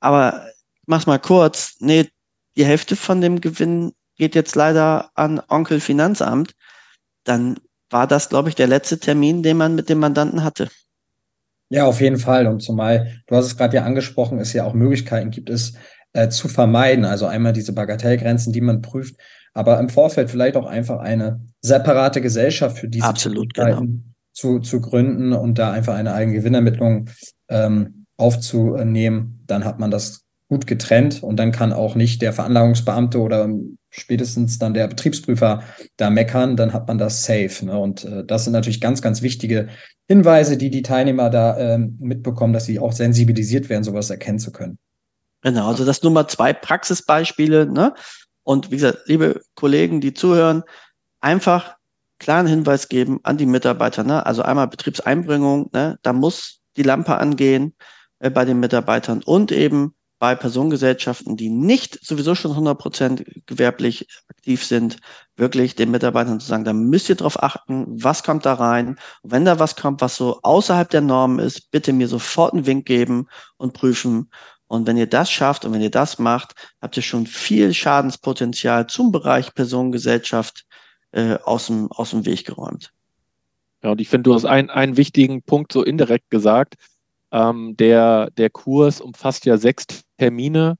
Aber 0.00 0.46
mach's 0.86 1.06
mal 1.06 1.18
kurz, 1.18 1.76
nee, 1.80 2.08
die 2.56 2.64
Hälfte 2.64 2.96
von 2.96 3.20
dem 3.20 3.40
Gewinn 3.40 3.92
geht 4.16 4.34
jetzt 4.34 4.56
leider 4.56 5.10
an 5.14 5.42
Onkel 5.48 5.80
Finanzamt, 5.80 6.52
dann 7.24 7.58
war 7.90 8.06
das, 8.06 8.28
glaube 8.28 8.48
ich, 8.48 8.54
der 8.54 8.66
letzte 8.66 8.98
Termin, 8.98 9.42
den 9.42 9.56
man 9.56 9.74
mit 9.74 9.88
dem 9.88 9.98
Mandanten 9.98 10.42
hatte. 10.42 10.68
Ja, 11.68 11.84
auf 11.84 12.00
jeden 12.00 12.18
Fall. 12.18 12.46
Und 12.46 12.62
zumal, 12.62 13.20
du 13.26 13.36
hast 13.36 13.46
es 13.46 13.56
gerade 13.56 13.76
ja 13.76 13.84
angesprochen, 13.84 14.38
es 14.38 14.52
ja 14.52 14.64
auch 14.64 14.74
Möglichkeiten 14.74 15.30
gibt 15.30 15.50
es 15.50 15.74
äh, 16.16 16.30
zu 16.30 16.48
vermeiden. 16.48 17.04
Also 17.04 17.26
einmal 17.26 17.52
diese 17.52 17.72
Bagatellgrenzen, 17.72 18.52
die 18.52 18.62
man 18.62 18.80
prüft, 18.80 19.16
aber 19.52 19.78
im 19.78 19.88
Vorfeld 19.88 20.30
vielleicht 20.30 20.56
auch 20.56 20.66
einfach 20.66 20.98
eine 20.98 21.40
separate 21.60 22.20
Gesellschaft 22.20 22.78
für 22.78 22.88
diese 22.88 23.06
Absolut, 23.06 23.54
genau. 23.54 23.82
zu, 24.32 24.60
zu 24.60 24.80
gründen 24.80 25.32
und 25.32 25.58
da 25.58 25.72
einfach 25.72 25.94
eine 25.94 26.14
eigene 26.14 26.38
Gewinnermittlung 26.38 27.10
ähm, 27.48 28.06
aufzunehmen. 28.16 29.44
Dann 29.46 29.64
hat 29.64 29.78
man 29.78 29.90
das 29.90 30.24
gut 30.48 30.66
getrennt 30.66 31.22
und 31.22 31.36
dann 31.36 31.52
kann 31.52 31.72
auch 31.72 31.96
nicht 31.96 32.22
der 32.22 32.32
Veranlagungsbeamte 32.32 33.20
oder 33.20 33.48
spätestens 33.90 34.58
dann 34.58 34.74
der 34.74 34.88
Betriebsprüfer 34.88 35.62
da 35.96 36.10
meckern, 36.10 36.56
dann 36.56 36.72
hat 36.72 36.86
man 36.88 36.98
das 36.98 37.24
safe. 37.24 37.64
Ne? 37.64 37.78
Und 37.78 38.04
äh, 38.04 38.24
das 38.24 38.44
sind 38.44 38.52
natürlich 38.52 38.80
ganz, 38.80 39.02
ganz 39.02 39.22
wichtige 39.22 39.68
Hinweise, 40.08 40.56
die 40.56 40.70
die 40.70 40.82
Teilnehmer 40.82 41.30
da 41.30 41.58
ähm, 41.58 41.96
mitbekommen, 42.00 42.52
dass 42.52 42.66
sie 42.66 42.78
auch 42.78 42.92
sensibilisiert 42.92 43.68
werden, 43.68 43.84
sowas 43.84 44.08
erkennen 44.10 44.38
zu 44.38 44.52
können. 44.52 44.78
Genau, 45.42 45.68
also 45.68 45.84
das 45.84 46.02
Nummer 46.02 46.28
zwei 46.28 46.52
Praxisbeispiele. 46.52 47.66
Ne? 47.66 47.94
Und 48.42 48.70
wie 48.70 48.76
gesagt, 48.76 49.02
liebe 49.06 49.40
Kollegen, 49.54 50.00
die 50.00 50.14
zuhören, 50.14 50.62
einfach 51.20 51.76
klaren 52.18 52.46
Hinweis 52.46 52.88
geben 52.88 53.20
an 53.22 53.36
die 53.36 53.46
Mitarbeiter. 53.46 54.04
Ne? 54.04 54.24
Also 54.24 54.42
einmal 54.42 54.68
Betriebseinbringung, 54.68 55.70
ne? 55.72 55.98
da 56.02 56.12
muss 56.12 56.60
die 56.76 56.82
Lampe 56.82 57.16
angehen 57.18 57.74
äh, 58.18 58.30
bei 58.30 58.44
den 58.44 58.60
Mitarbeitern 58.60 59.22
und 59.22 59.52
eben 59.52 59.94
bei 60.18 60.34
Personengesellschaften, 60.34 61.36
die 61.36 61.50
nicht 61.50 62.02
sowieso 62.02 62.34
schon 62.34 62.52
100 62.52 62.78
Prozent 62.78 63.24
gewerblich 63.44 64.08
aktiv 64.28 64.64
sind, 64.64 64.96
wirklich 65.36 65.74
den 65.74 65.90
Mitarbeitern 65.90 66.40
zu 66.40 66.46
sagen, 66.46 66.64
da 66.64 66.72
müsst 66.72 67.10
ihr 67.10 67.16
drauf 67.16 67.42
achten, 67.42 67.84
was 68.02 68.22
kommt 68.22 68.46
da 68.46 68.54
rein. 68.54 68.98
Und 69.22 69.32
wenn 69.32 69.44
da 69.44 69.58
was 69.58 69.76
kommt, 69.76 70.00
was 70.00 70.16
so 70.16 70.40
außerhalb 70.42 70.88
der 70.88 71.02
Norm 71.02 71.38
ist, 71.38 71.70
bitte 71.70 71.92
mir 71.92 72.08
sofort 72.08 72.54
einen 72.54 72.64
Wink 72.64 72.86
geben 72.86 73.28
und 73.58 73.74
prüfen. 73.74 74.30
Und 74.68 74.86
wenn 74.86 74.96
ihr 74.96 75.06
das 75.06 75.30
schafft 75.30 75.64
und 75.64 75.72
wenn 75.72 75.82
ihr 75.82 75.90
das 75.90 76.18
macht, 76.18 76.54
habt 76.80 76.96
ihr 76.96 77.02
schon 77.02 77.26
viel 77.26 77.72
Schadenspotenzial 77.72 78.86
zum 78.86 79.12
Bereich 79.12 79.54
Personengesellschaft 79.54 80.64
äh, 81.12 81.36
aus, 81.44 81.66
dem, 81.66 81.90
aus 81.92 82.10
dem 82.10 82.26
Weg 82.26 82.44
geräumt. 82.44 82.92
Ja, 83.82 83.90
und 83.90 84.00
ich 84.00 84.08
finde, 84.08 84.24
du 84.24 84.34
hast 84.34 84.44
einen, 84.44 84.70
einen 84.70 84.96
wichtigen 84.96 85.42
Punkt 85.42 85.72
so 85.72 85.84
indirekt 85.84 86.30
gesagt 86.30 86.74
ähm, 87.32 87.76
der, 87.76 88.30
der 88.30 88.50
Kurs 88.50 89.00
umfasst 89.00 89.46
ja 89.46 89.58
sechs 89.58 89.86
Termine 90.18 90.76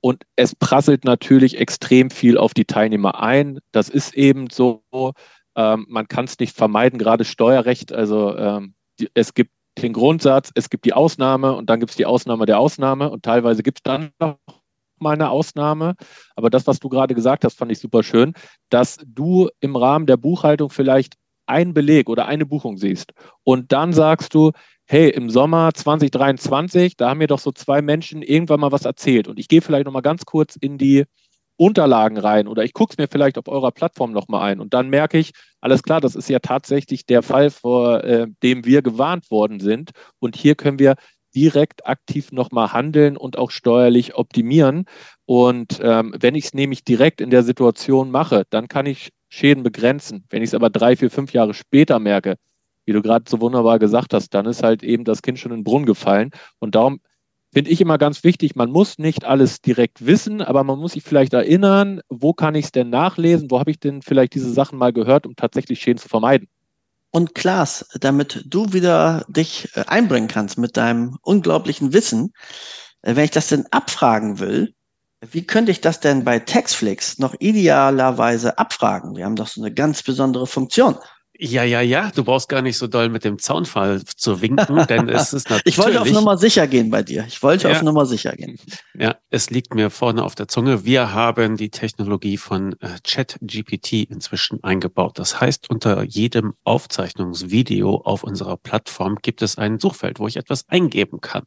und 0.00 0.24
es 0.36 0.54
prasselt 0.54 1.04
natürlich 1.04 1.58
extrem 1.58 2.10
viel 2.10 2.38
auf 2.38 2.54
die 2.54 2.64
Teilnehmer 2.64 3.20
ein. 3.22 3.60
Das 3.72 3.88
ist 3.88 4.14
eben 4.14 4.48
so. 4.50 4.82
Ähm, 5.56 5.86
man 5.88 6.08
kann 6.08 6.24
es 6.24 6.38
nicht 6.38 6.56
vermeiden, 6.56 6.98
gerade 6.98 7.24
Steuerrecht. 7.24 7.92
Also 7.92 8.36
ähm, 8.36 8.74
die, 8.98 9.10
es 9.14 9.34
gibt 9.34 9.52
den 9.80 9.92
Grundsatz, 9.92 10.50
es 10.54 10.70
gibt 10.70 10.84
die 10.84 10.92
Ausnahme 10.92 11.54
und 11.54 11.68
dann 11.70 11.80
gibt 11.80 11.90
es 11.90 11.96
die 11.96 12.06
Ausnahme 12.06 12.46
der 12.46 12.58
Ausnahme 12.58 13.10
und 13.10 13.24
teilweise 13.24 13.62
gibt 13.62 13.78
es 13.78 13.82
dann 13.82 14.10
noch 14.18 14.38
mal 14.98 15.14
eine 15.14 15.30
Ausnahme. 15.30 15.94
Aber 16.36 16.50
das, 16.50 16.66
was 16.66 16.78
du 16.78 16.88
gerade 16.88 17.14
gesagt 17.14 17.44
hast, 17.44 17.58
fand 17.58 17.72
ich 17.72 17.78
super 17.78 18.02
schön, 18.02 18.34
dass 18.68 18.98
du 19.06 19.48
im 19.60 19.76
Rahmen 19.76 20.06
der 20.06 20.16
Buchhaltung 20.16 20.70
vielleicht 20.70 21.14
einen 21.46 21.74
Beleg 21.74 22.08
oder 22.08 22.26
eine 22.26 22.46
Buchung 22.46 22.76
siehst 22.76 23.12
und 23.42 23.72
dann 23.72 23.92
sagst 23.92 24.34
du, 24.34 24.52
hey, 24.86 25.10
im 25.10 25.30
Sommer 25.30 25.72
2023, 25.72 26.96
da 26.96 27.10
haben 27.10 27.18
mir 27.18 27.26
doch 27.26 27.38
so 27.38 27.52
zwei 27.52 27.82
Menschen 27.82 28.22
irgendwann 28.22 28.60
mal 28.60 28.72
was 28.72 28.84
erzählt 28.84 29.28
und 29.28 29.38
ich 29.38 29.48
gehe 29.48 29.60
vielleicht 29.60 29.86
noch 29.86 29.92
mal 29.92 30.00
ganz 30.00 30.24
kurz 30.24 30.56
in 30.56 30.78
die 30.78 31.04
Unterlagen 31.60 32.16
rein 32.16 32.48
oder 32.48 32.64
ich 32.64 32.72
gucke 32.72 32.92
es 32.92 32.98
mir 32.98 33.06
vielleicht 33.06 33.36
auf 33.36 33.46
eurer 33.46 33.70
Plattform 33.70 34.12
noch 34.12 34.28
mal 34.28 34.42
ein 34.42 34.60
und 34.60 34.72
dann 34.72 34.88
merke 34.88 35.18
ich, 35.18 35.32
alles 35.60 35.82
klar, 35.82 36.00
das 36.00 36.14
ist 36.14 36.30
ja 36.30 36.38
tatsächlich 36.38 37.04
der 37.04 37.22
Fall, 37.22 37.50
vor 37.50 38.02
äh, 38.02 38.26
dem 38.42 38.64
wir 38.64 38.80
gewarnt 38.80 39.30
worden 39.30 39.60
sind 39.60 39.90
und 40.20 40.36
hier 40.36 40.54
können 40.54 40.78
wir 40.78 40.94
direkt 41.34 41.86
aktiv 41.86 42.32
noch 42.32 42.50
mal 42.50 42.72
handeln 42.72 43.16
und 43.16 43.36
auch 43.36 43.50
steuerlich 43.50 44.14
optimieren 44.14 44.86
und 45.26 45.80
ähm, 45.82 46.14
wenn 46.18 46.34
ich 46.34 46.46
es 46.46 46.54
nämlich 46.54 46.82
direkt 46.82 47.20
in 47.20 47.28
der 47.28 47.42
Situation 47.42 48.10
mache, 48.10 48.44
dann 48.48 48.66
kann 48.66 48.86
ich 48.86 49.10
Schäden 49.28 49.62
begrenzen. 49.62 50.24
Wenn 50.28 50.42
ich 50.42 50.48
es 50.48 50.54
aber 50.54 50.70
drei, 50.70 50.96
vier, 50.96 51.10
fünf 51.10 51.32
Jahre 51.32 51.54
später 51.54 51.98
merke, 52.00 52.36
wie 52.84 52.92
du 52.92 53.02
gerade 53.02 53.26
so 53.28 53.40
wunderbar 53.40 53.78
gesagt 53.78 54.14
hast, 54.14 54.30
dann 54.34 54.46
ist 54.46 54.62
halt 54.62 54.82
eben 54.82 55.04
das 55.04 55.22
Kind 55.22 55.38
schon 55.38 55.52
in 55.52 55.58
den 55.58 55.64
Brunnen 55.64 55.86
gefallen. 55.86 56.30
Und 56.58 56.74
darum 56.74 57.00
finde 57.52 57.70
ich 57.70 57.80
immer 57.80 57.98
ganz 57.98 58.24
wichtig, 58.24 58.54
man 58.54 58.70
muss 58.70 58.98
nicht 58.98 59.24
alles 59.24 59.60
direkt 59.60 60.06
wissen, 60.06 60.40
aber 60.40 60.64
man 60.64 60.78
muss 60.78 60.92
sich 60.92 61.02
vielleicht 61.02 61.32
erinnern, 61.32 62.00
wo 62.08 62.32
kann 62.32 62.54
ich 62.54 62.66
es 62.66 62.72
denn 62.72 62.90
nachlesen, 62.90 63.50
wo 63.50 63.58
habe 63.58 63.70
ich 63.70 63.80
denn 63.80 64.02
vielleicht 64.02 64.34
diese 64.34 64.52
Sachen 64.52 64.78
mal 64.78 64.92
gehört, 64.92 65.26
um 65.26 65.36
tatsächlich 65.36 65.80
Schäden 65.80 65.98
zu 65.98 66.08
vermeiden. 66.08 66.48
Und 67.10 67.34
Klaas, 67.34 67.88
damit 68.00 68.44
du 68.46 68.72
wieder 68.72 69.24
dich 69.28 69.68
äh, 69.74 69.84
einbringen 69.86 70.28
kannst 70.28 70.58
mit 70.58 70.76
deinem 70.76 71.18
unglaublichen 71.22 71.92
Wissen, 71.92 72.32
äh, 73.02 73.16
wenn 73.16 73.24
ich 73.24 73.32
das 73.32 73.48
denn 73.48 73.66
abfragen 73.72 74.38
will, 74.38 74.74
wie 75.32 75.44
könnte 75.46 75.72
ich 75.72 75.80
das 75.80 76.00
denn 76.00 76.24
bei 76.24 76.38
Textflix 76.38 77.18
noch 77.18 77.34
idealerweise 77.40 78.58
abfragen? 78.58 79.16
Wir 79.16 79.26
haben 79.26 79.36
doch 79.36 79.48
so 79.48 79.60
eine 79.60 79.72
ganz 79.72 80.02
besondere 80.02 80.46
Funktion. 80.46 80.96
Ja, 81.42 81.64
ja, 81.64 81.80
ja, 81.80 82.10
du 82.14 82.22
brauchst 82.22 82.50
gar 82.50 82.60
nicht 82.60 82.76
so 82.76 82.86
doll 82.86 83.08
mit 83.08 83.24
dem 83.24 83.38
Zaunfall 83.38 84.04
zu 84.04 84.42
winken, 84.42 84.86
denn 84.88 85.08
es 85.08 85.32
ist 85.32 85.48
natürlich. 85.48 85.74
ich 85.74 85.78
wollte 85.78 86.02
auf 86.02 86.10
Nummer 86.10 86.36
sicher 86.36 86.66
gehen 86.66 86.90
bei 86.90 87.02
dir. 87.02 87.24
Ich 87.26 87.42
wollte 87.42 87.66
ja, 87.66 87.74
auf 87.74 87.82
Nummer 87.82 88.04
sicher 88.04 88.32
gehen. 88.32 88.58
Ja, 88.92 89.16
es 89.30 89.48
liegt 89.48 89.74
mir 89.74 89.88
vorne 89.88 90.22
auf 90.22 90.34
der 90.34 90.48
Zunge. 90.48 90.84
Wir 90.84 91.14
haben 91.14 91.56
die 91.56 91.70
Technologie 91.70 92.36
von 92.36 92.74
äh, 92.80 92.98
ChatGPT 93.02 94.10
inzwischen 94.10 94.62
eingebaut. 94.62 95.18
Das 95.18 95.40
heißt, 95.40 95.70
unter 95.70 96.02
jedem 96.02 96.52
Aufzeichnungsvideo 96.64 98.02
auf 98.04 98.22
unserer 98.22 98.58
Plattform 98.58 99.16
gibt 99.22 99.40
es 99.40 99.56
ein 99.56 99.78
Suchfeld, 99.80 100.18
wo 100.18 100.28
ich 100.28 100.36
etwas 100.36 100.68
eingeben 100.68 101.22
kann. 101.22 101.44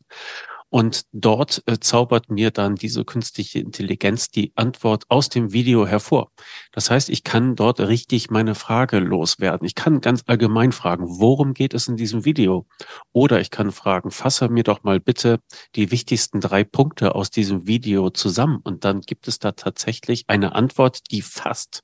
Und 0.74 1.04
dort 1.12 1.62
äh, 1.68 1.78
zaubert 1.80 2.32
mir 2.32 2.50
dann 2.50 2.74
diese 2.74 3.06
künstliche 3.06 3.60
Intelligenz 3.60 4.30
die 4.30 4.54
Antwort 4.56 5.04
aus 5.08 5.30
dem 5.30 5.54
Video 5.54 5.86
hervor. 5.86 6.32
Das 6.72 6.90
heißt, 6.90 7.10
ich 7.10 7.24
kann 7.24 7.56
dort 7.56 7.80
richtig 7.80 8.32
meine 8.32 8.56
Frage 8.56 8.98
loswerden. 8.98 9.68
Ich 9.68 9.76
kann 9.76 10.02
ganz 10.02 10.24
allgemein 10.26 10.72
fragen, 10.72 11.06
worum 11.08 11.54
geht 11.54 11.76
es 11.76 11.88
in 11.88 11.96
diesem 11.96 12.26
Video? 12.26 12.66
Oder 13.12 13.40
ich 13.40 13.52
kann 13.52 13.72
fragen, 13.72 14.10
fasse 14.10 14.50
mir 14.50 14.64
doch 14.64 14.82
mal 14.82 15.00
bitte 15.00 15.42
die 15.76 15.92
wichtigsten 15.92 16.40
drei 16.40 16.64
Punkte 16.64 17.14
aus 17.14 17.30
diesem 17.30 17.68
Video 17.68 18.10
zusammen. 18.10 18.60
Und 18.64 18.84
dann 18.84 19.02
gibt 19.02 19.28
es 19.28 19.38
da 19.38 19.52
tatsächlich 19.52 20.24
eine 20.26 20.56
Antwort, 20.56 21.02
die 21.12 21.22
fast 21.22 21.84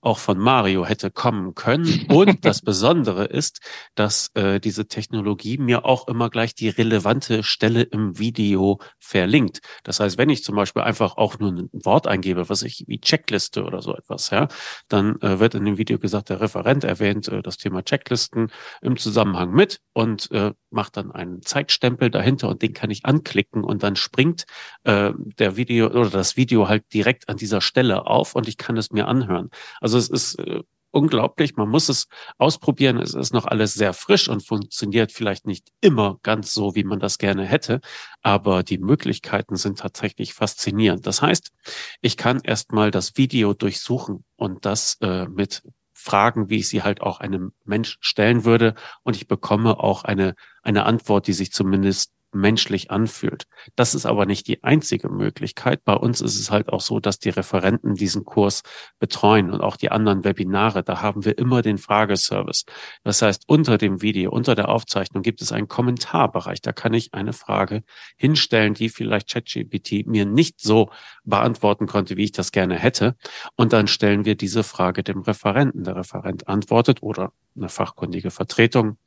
auch 0.00 0.18
von 0.18 0.38
Mario 0.38 0.84
hätte 0.84 1.10
kommen 1.10 1.54
können. 1.54 2.06
Und 2.08 2.44
das 2.44 2.62
Besondere 2.62 3.24
ist, 3.24 3.60
dass 3.94 4.30
äh, 4.34 4.60
diese 4.60 4.86
Technologie 4.86 5.58
mir 5.58 5.84
auch 5.84 6.08
immer 6.08 6.30
gleich 6.30 6.54
die 6.54 6.68
relevante 6.68 7.42
Stelle 7.42 7.82
im 7.82 8.18
Video 8.18 8.80
verlinkt. 8.98 9.60
Das 9.84 10.00
heißt, 10.00 10.18
wenn 10.18 10.30
ich 10.30 10.44
zum 10.44 10.56
Beispiel 10.56 10.82
einfach 10.82 11.16
auch 11.16 11.38
nur 11.38 11.52
ein 11.52 11.68
Wort 11.72 12.06
eingebe, 12.06 12.48
was 12.48 12.62
ich 12.62 12.84
wie 12.86 13.00
Checkliste 13.00 13.64
oder 13.64 13.82
so 13.82 13.94
etwas, 13.94 14.30
ja, 14.30 14.48
dann 14.88 15.20
äh, 15.20 15.38
wird 15.38 15.54
in 15.54 15.64
dem 15.64 15.78
Video 15.78 15.98
gesagt, 15.98 16.30
der 16.30 16.40
Referent 16.40 16.84
erwähnt 16.84 17.28
äh, 17.28 17.42
das 17.42 17.56
Thema 17.56 17.82
Checklisten 17.82 18.50
im 18.82 18.96
Zusammenhang 18.96 19.52
mit 19.52 19.80
und 19.92 20.30
äh, 20.30 20.52
macht 20.70 20.96
dann 20.96 21.10
einen 21.10 21.42
Zeitstempel 21.42 22.10
dahinter 22.10 22.48
und 22.48 22.62
den 22.62 22.72
kann 22.72 22.90
ich 22.90 23.04
anklicken 23.04 23.64
und 23.64 23.82
dann 23.82 23.96
springt 23.96 24.44
äh, 24.84 25.12
der 25.38 25.56
Video 25.56 25.88
oder 25.88 26.10
das 26.10 26.36
Video 26.36 26.68
halt 26.68 26.84
direkt 26.94 27.28
an 27.28 27.36
dieser 27.36 27.60
Stelle 27.60 28.06
auf 28.06 28.34
und 28.34 28.48
ich 28.48 28.56
kann 28.56 28.76
es 28.76 28.90
mir 28.92 29.08
anhören. 29.08 29.50
Also 29.80 29.89
es 29.98 30.08
ist 30.08 30.38
äh, 30.38 30.62
unglaublich. 30.90 31.56
Man 31.56 31.68
muss 31.68 31.88
es 31.88 32.06
ausprobieren. 32.38 32.98
Es 32.98 33.14
ist 33.14 33.32
noch 33.32 33.46
alles 33.46 33.74
sehr 33.74 33.92
frisch 33.92 34.28
und 34.28 34.46
funktioniert 34.46 35.12
vielleicht 35.12 35.46
nicht 35.46 35.68
immer 35.80 36.18
ganz 36.22 36.52
so, 36.52 36.74
wie 36.74 36.84
man 36.84 37.00
das 37.00 37.18
gerne 37.18 37.44
hätte. 37.44 37.80
Aber 38.22 38.62
die 38.62 38.78
Möglichkeiten 38.78 39.56
sind 39.56 39.78
tatsächlich 39.78 40.34
faszinierend. 40.34 41.06
Das 41.06 41.22
heißt, 41.22 41.52
ich 42.00 42.16
kann 42.16 42.40
erstmal 42.42 42.90
das 42.90 43.16
Video 43.16 43.54
durchsuchen 43.54 44.24
und 44.36 44.64
das 44.66 44.96
äh, 45.00 45.26
mit 45.26 45.62
Fragen, 45.92 46.48
wie 46.48 46.60
ich 46.60 46.68
sie 46.68 46.82
halt 46.82 47.02
auch 47.02 47.20
einem 47.20 47.52
Mensch 47.64 47.98
stellen 48.00 48.44
würde. 48.44 48.74
Und 49.02 49.16
ich 49.16 49.28
bekomme 49.28 49.78
auch 49.78 50.02
eine, 50.02 50.34
eine 50.62 50.84
Antwort, 50.84 51.26
die 51.26 51.32
sich 51.32 51.52
zumindest 51.52 52.12
menschlich 52.32 52.90
anfühlt. 52.90 53.44
Das 53.76 53.94
ist 53.94 54.06
aber 54.06 54.26
nicht 54.26 54.46
die 54.46 54.62
einzige 54.62 55.08
Möglichkeit. 55.08 55.84
Bei 55.84 55.94
uns 55.94 56.20
ist 56.20 56.38
es 56.38 56.50
halt 56.50 56.68
auch 56.68 56.80
so, 56.80 57.00
dass 57.00 57.18
die 57.18 57.30
Referenten 57.30 57.94
diesen 57.94 58.24
Kurs 58.24 58.62
betreuen 58.98 59.50
und 59.50 59.60
auch 59.60 59.76
die 59.76 59.90
anderen 59.90 60.24
Webinare. 60.24 60.82
Da 60.82 61.02
haben 61.02 61.24
wir 61.24 61.38
immer 61.38 61.62
den 61.62 61.78
Frageservice. 61.78 62.64
Das 63.02 63.22
heißt, 63.22 63.44
unter 63.46 63.78
dem 63.78 64.02
Video, 64.02 64.30
unter 64.30 64.54
der 64.54 64.68
Aufzeichnung 64.68 65.22
gibt 65.22 65.42
es 65.42 65.52
einen 65.52 65.68
Kommentarbereich. 65.68 66.60
Da 66.60 66.72
kann 66.72 66.94
ich 66.94 67.14
eine 67.14 67.32
Frage 67.32 67.82
hinstellen, 68.16 68.74
die 68.74 68.88
vielleicht 68.88 69.30
ChatGPT 69.30 70.06
mir 70.06 70.24
nicht 70.24 70.60
so 70.60 70.90
beantworten 71.24 71.86
konnte, 71.86 72.16
wie 72.16 72.24
ich 72.24 72.32
das 72.32 72.52
gerne 72.52 72.76
hätte. 72.76 73.16
Und 73.56 73.72
dann 73.72 73.88
stellen 73.88 74.24
wir 74.24 74.36
diese 74.36 74.62
Frage 74.62 75.02
dem 75.02 75.20
Referenten. 75.20 75.84
Der 75.84 75.96
Referent 75.96 76.48
antwortet 76.48 77.02
oder 77.02 77.32
eine 77.56 77.68
fachkundige 77.68 78.30
Vertretung. 78.30 78.98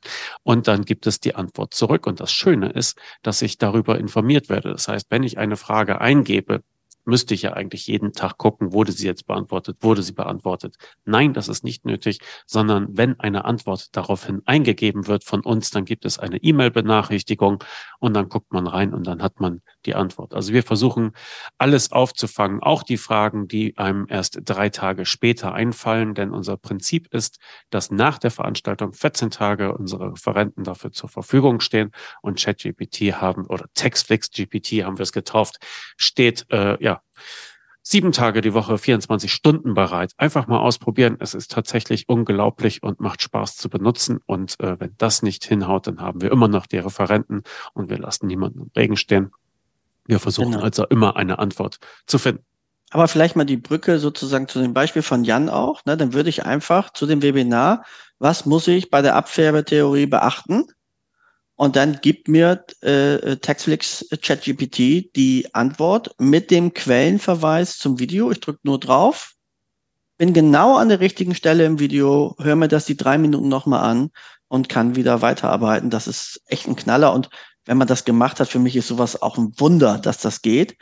Und 0.42 0.68
dann 0.68 0.84
gibt 0.84 1.06
es 1.06 1.20
die 1.20 1.34
Antwort 1.34 1.74
zurück. 1.74 2.06
Und 2.06 2.20
das 2.20 2.32
Schöne 2.32 2.70
ist, 2.70 2.98
dass 3.22 3.42
ich 3.42 3.58
darüber 3.58 3.98
informiert 3.98 4.48
werde. 4.48 4.70
Das 4.72 4.88
heißt, 4.88 5.06
wenn 5.10 5.22
ich 5.22 5.38
eine 5.38 5.56
Frage 5.56 6.00
eingebe, 6.00 6.62
müsste 7.04 7.34
ich 7.34 7.42
ja 7.42 7.52
eigentlich 7.52 7.86
jeden 7.86 8.12
Tag 8.12 8.38
gucken, 8.38 8.72
wurde 8.72 8.92
sie 8.92 9.06
jetzt 9.06 9.26
beantwortet, 9.26 9.78
wurde 9.80 10.02
sie 10.02 10.12
beantwortet. 10.12 10.76
Nein, 11.04 11.34
das 11.34 11.48
ist 11.48 11.64
nicht 11.64 11.84
nötig, 11.84 12.20
sondern 12.46 12.96
wenn 12.96 13.20
eine 13.20 13.44
Antwort 13.44 13.88
daraufhin 13.92 14.42
eingegeben 14.46 15.06
wird 15.06 15.24
von 15.24 15.40
uns, 15.40 15.70
dann 15.70 15.84
gibt 15.84 16.04
es 16.04 16.18
eine 16.18 16.38
E-Mail-Benachrichtigung 16.38 17.62
und 17.98 18.14
dann 18.14 18.28
guckt 18.28 18.52
man 18.52 18.66
rein 18.66 18.94
und 18.94 19.06
dann 19.06 19.22
hat 19.22 19.40
man 19.40 19.60
die 19.86 19.94
Antwort. 19.94 20.34
Also 20.34 20.52
wir 20.52 20.62
versuchen 20.62 21.12
alles 21.58 21.92
aufzufangen, 21.92 22.62
auch 22.62 22.82
die 22.82 22.96
Fragen, 22.96 23.48
die 23.48 23.76
einem 23.76 24.06
erst 24.08 24.38
drei 24.44 24.68
Tage 24.68 25.06
später 25.06 25.54
einfallen, 25.54 26.14
denn 26.14 26.30
unser 26.30 26.56
Prinzip 26.56 27.12
ist, 27.12 27.38
dass 27.70 27.90
nach 27.90 28.18
der 28.18 28.30
Veranstaltung 28.30 28.92
14 28.92 29.30
Tage 29.30 29.74
unsere 29.76 30.12
Referenten 30.12 30.64
dafür 30.64 30.92
zur 30.92 31.08
Verfügung 31.08 31.60
stehen 31.60 31.90
und 32.22 32.40
ChatGPT 32.40 33.14
haben 33.20 33.46
oder 33.46 33.66
Textflix 33.74 34.30
GPT 34.30 34.84
haben 34.84 34.98
wir 34.98 35.04
es 35.04 35.12
getauft, 35.12 35.58
steht 35.96 36.46
äh, 36.50 36.82
ja 36.82 37.02
sieben 37.84 38.12
Tage 38.12 38.40
die 38.40 38.54
Woche, 38.54 38.78
24 38.78 39.30
Stunden 39.30 39.74
bereit. 39.74 40.12
Einfach 40.16 40.46
mal 40.46 40.58
ausprobieren. 40.58 41.18
Es 41.20 41.34
ist 41.34 41.52
tatsächlich 41.52 42.08
unglaublich 42.08 42.82
und 42.82 42.98
macht 42.98 43.22
Spaß 43.22 43.56
zu 43.56 43.68
benutzen. 43.68 44.20
Und 44.26 44.58
äh, 44.58 44.80
wenn 44.80 44.94
das 44.96 45.22
nicht 45.22 45.44
hinhaut, 45.44 45.86
dann 45.86 46.00
haben 46.00 46.22
wir 46.22 46.32
immer 46.32 46.48
noch 46.48 46.66
die 46.66 46.78
Referenten 46.78 47.42
und 47.74 47.90
wir 47.90 47.98
lassen 47.98 48.26
niemanden 48.26 48.62
im 48.62 48.70
Regen 48.74 48.96
stehen. 48.96 49.30
Wir 50.06 50.20
versuchen 50.20 50.52
genau. 50.52 50.64
also 50.64 50.84
immer 50.86 51.16
eine 51.16 51.38
Antwort 51.38 51.78
zu 52.06 52.18
finden. 52.18 52.44
Aber 52.90 53.08
vielleicht 53.08 53.34
mal 53.34 53.44
die 53.44 53.56
Brücke 53.56 53.98
sozusagen 53.98 54.46
zu 54.46 54.60
dem 54.60 54.74
Beispiel 54.74 55.02
von 55.02 55.24
Jan 55.24 55.48
auch. 55.48 55.84
Ne? 55.84 55.96
Dann 55.96 56.12
würde 56.12 56.28
ich 56.28 56.44
einfach 56.44 56.92
zu 56.92 57.06
dem 57.06 57.22
Webinar, 57.22 57.84
was 58.18 58.46
muss 58.46 58.68
ich 58.68 58.90
bei 58.90 59.02
der 59.02 59.16
Abfärbetheorie 59.16 60.06
beachten? 60.06 60.64
Und 61.56 61.76
dann 61.76 62.00
gibt 62.00 62.28
mir 62.28 62.64
äh, 62.82 63.36
Textflix 63.36 64.06
ChatGPT 64.22 65.14
die 65.14 65.48
Antwort 65.52 66.14
mit 66.18 66.50
dem 66.50 66.72
Quellenverweis 66.74 67.78
zum 67.78 67.98
Video. 67.98 68.30
Ich 68.30 68.40
drücke 68.40 68.60
nur 68.64 68.80
drauf, 68.80 69.34
bin 70.16 70.32
genau 70.32 70.76
an 70.76 70.88
der 70.88 71.00
richtigen 71.00 71.34
Stelle 71.34 71.64
im 71.64 71.78
Video, 71.78 72.36
höre 72.40 72.56
mir 72.56 72.68
das 72.68 72.86
die 72.86 72.96
drei 72.96 73.18
Minuten 73.18 73.48
nochmal 73.48 73.88
an 73.88 74.10
und 74.48 74.68
kann 74.68 74.96
wieder 74.96 75.22
weiterarbeiten. 75.22 75.90
Das 75.90 76.06
ist 76.06 76.42
echt 76.46 76.66
ein 76.66 76.76
Knaller. 76.76 77.12
Und 77.12 77.28
wenn 77.64 77.78
man 77.78 77.88
das 77.88 78.04
gemacht 78.04 78.40
hat, 78.40 78.48
für 78.48 78.58
mich 78.58 78.76
ist 78.76 78.88
sowas 78.88 79.20
auch 79.20 79.38
ein 79.38 79.52
Wunder, 79.58 79.98
dass 79.98 80.18
das 80.18 80.42
geht. 80.42 80.76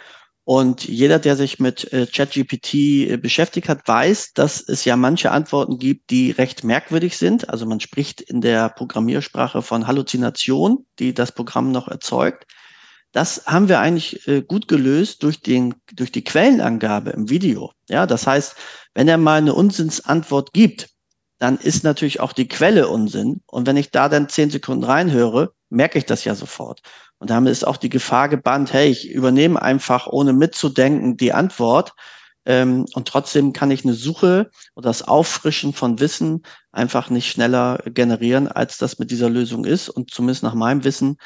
Und 0.45 0.89
jeder, 0.89 1.21
der 1.21 1.37
sich 1.37 1.61
mit 1.61 1.93
äh, 1.93 2.07
ChatGPT 2.07 2.75
äh, 2.75 3.17
beschäftigt 3.17 3.69
hat, 3.69 3.87
weiß, 3.87 4.33
dass 4.35 4.61
es 4.61 4.85
ja 4.85 4.97
manche 4.97 5.31
Antworten 5.31 5.79
gibt, 5.79 6.11
die 6.11 6.33
recht 6.33 6.65
merkwürdig 6.65 7.17
sind. 7.17 7.49
Also 7.49 7.65
man 7.65 7.79
spricht 7.79 8.21
in 8.21 8.41
der 8.41 8.69
Programmiersprache 8.71 9.63
von 9.63 9.87
Halluzination, 9.87 10.85
die 10.99 11.15
das 11.15 11.31
Programm 11.31 11.71
noch 11.71 11.87
erzeugt. 11.87 12.47
Das 13.13 13.47
haben 13.47 13.69
wir 13.69 13.79
eigentlich 13.79 14.27
äh, 14.27 14.43
gut 14.43 14.67
gelöst 14.67 15.23
durch 15.23 15.41
den, 15.41 15.75
durch 15.93 16.11
die 16.11 16.25
Quellenangabe 16.25 17.11
im 17.11 17.31
Video. 17.31 17.73
Ja, 17.89 18.07
das 18.07 18.27
heißt, 18.27 18.57
wenn 18.95 19.07
er 19.07 19.19
mal 19.19 19.39
eine 19.39 19.55
Unsinnsantwort 19.55 20.53
gibt, 20.53 20.89
dann 21.39 21.59
ist 21.59 21.85
natürlich 21.85 22.21
auch 22.21 22.33
die 22.33 22.49
Quelle 22.49 22.89
Unsinn. 22.89 23.43
Und 23.47 23.67
wenn 23.67 23.77
ich 23.77 23.91
da 23.91 24.09
dann 24.09 24.29
zehn 24.29 24.51
Sekunden 24.51 24.85
reinhöre, 24.85 25.53
merke 25.73 25.99
ich 25.99 26.07
das 26.07 26.25
ja 26.25 26.35
sofort. 26.35 26.83
Und 27.19 27.31
damit 27.31 27.53
ist 27.53 27.67
auch 27.67 27.77
die 27.77 27.89
Gefahr 27.89 28.29
gebannt, 28.29 28.73
hey, 28.73 28.89
ich 28.89 29.11
übernehme 29.11 29.61
einfach, 29.61 30.07
ohne 30.07 30.33
mitzudenken, 30.33 31.17
die 31.17 31.33
Antwort. 31.33 31.93
Ähm, 32.45 32.87
und 32.95 33.07
trotzdem 33.09 33.53
kann 33.53 33.71
ich 33.71 33.85
eine 33.85 33.95
Suche 33.95 34.51
oder 34.75 34.89
das 34.89 35.07
Auffrischen 35.07 35.73
von 35.73 36.01
Wissen 36.01 36.43
einfach 36.73 37.11
nicht 37.11 37.31
schneller 37.31 37.79
generieren, 37.87 38.49
als 38.49 38.79
das 38.79 38.99
mit 38.99 39.11
dieser 39.11 39.31
Lösung 39.31 39.65
ist. 39.65 39.89
Und 39.89 40.11
zumindest 40.11 40.43
nach 40.43 40.55
meinem 40.55 40.85
Wissen 40.85 41.19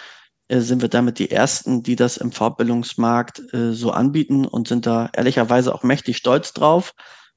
äh, 0.49 0.61
sind 0.61 0.83
wir 0.83 0.89
damit 0.89 1.19
die 1.19 1.31
Ersten, 1.31 1.83
die 1.83 1.97
das 1.97 2.17
im 2.19 2.33
Fortbildungsmarkt 2.33 3.55
äh, 3.55 3.73
so 3.73 3.91
anbieten 3.91 4.47
und 4.47 4.69
sind 4.69 4.87
da 4.87 5.11
ehrlicherweise 5.13 5.75
auch 5.75 5.83
mächtig 5.83 6.19
stolz 6.19 6.53
drauf, 6.53 6.93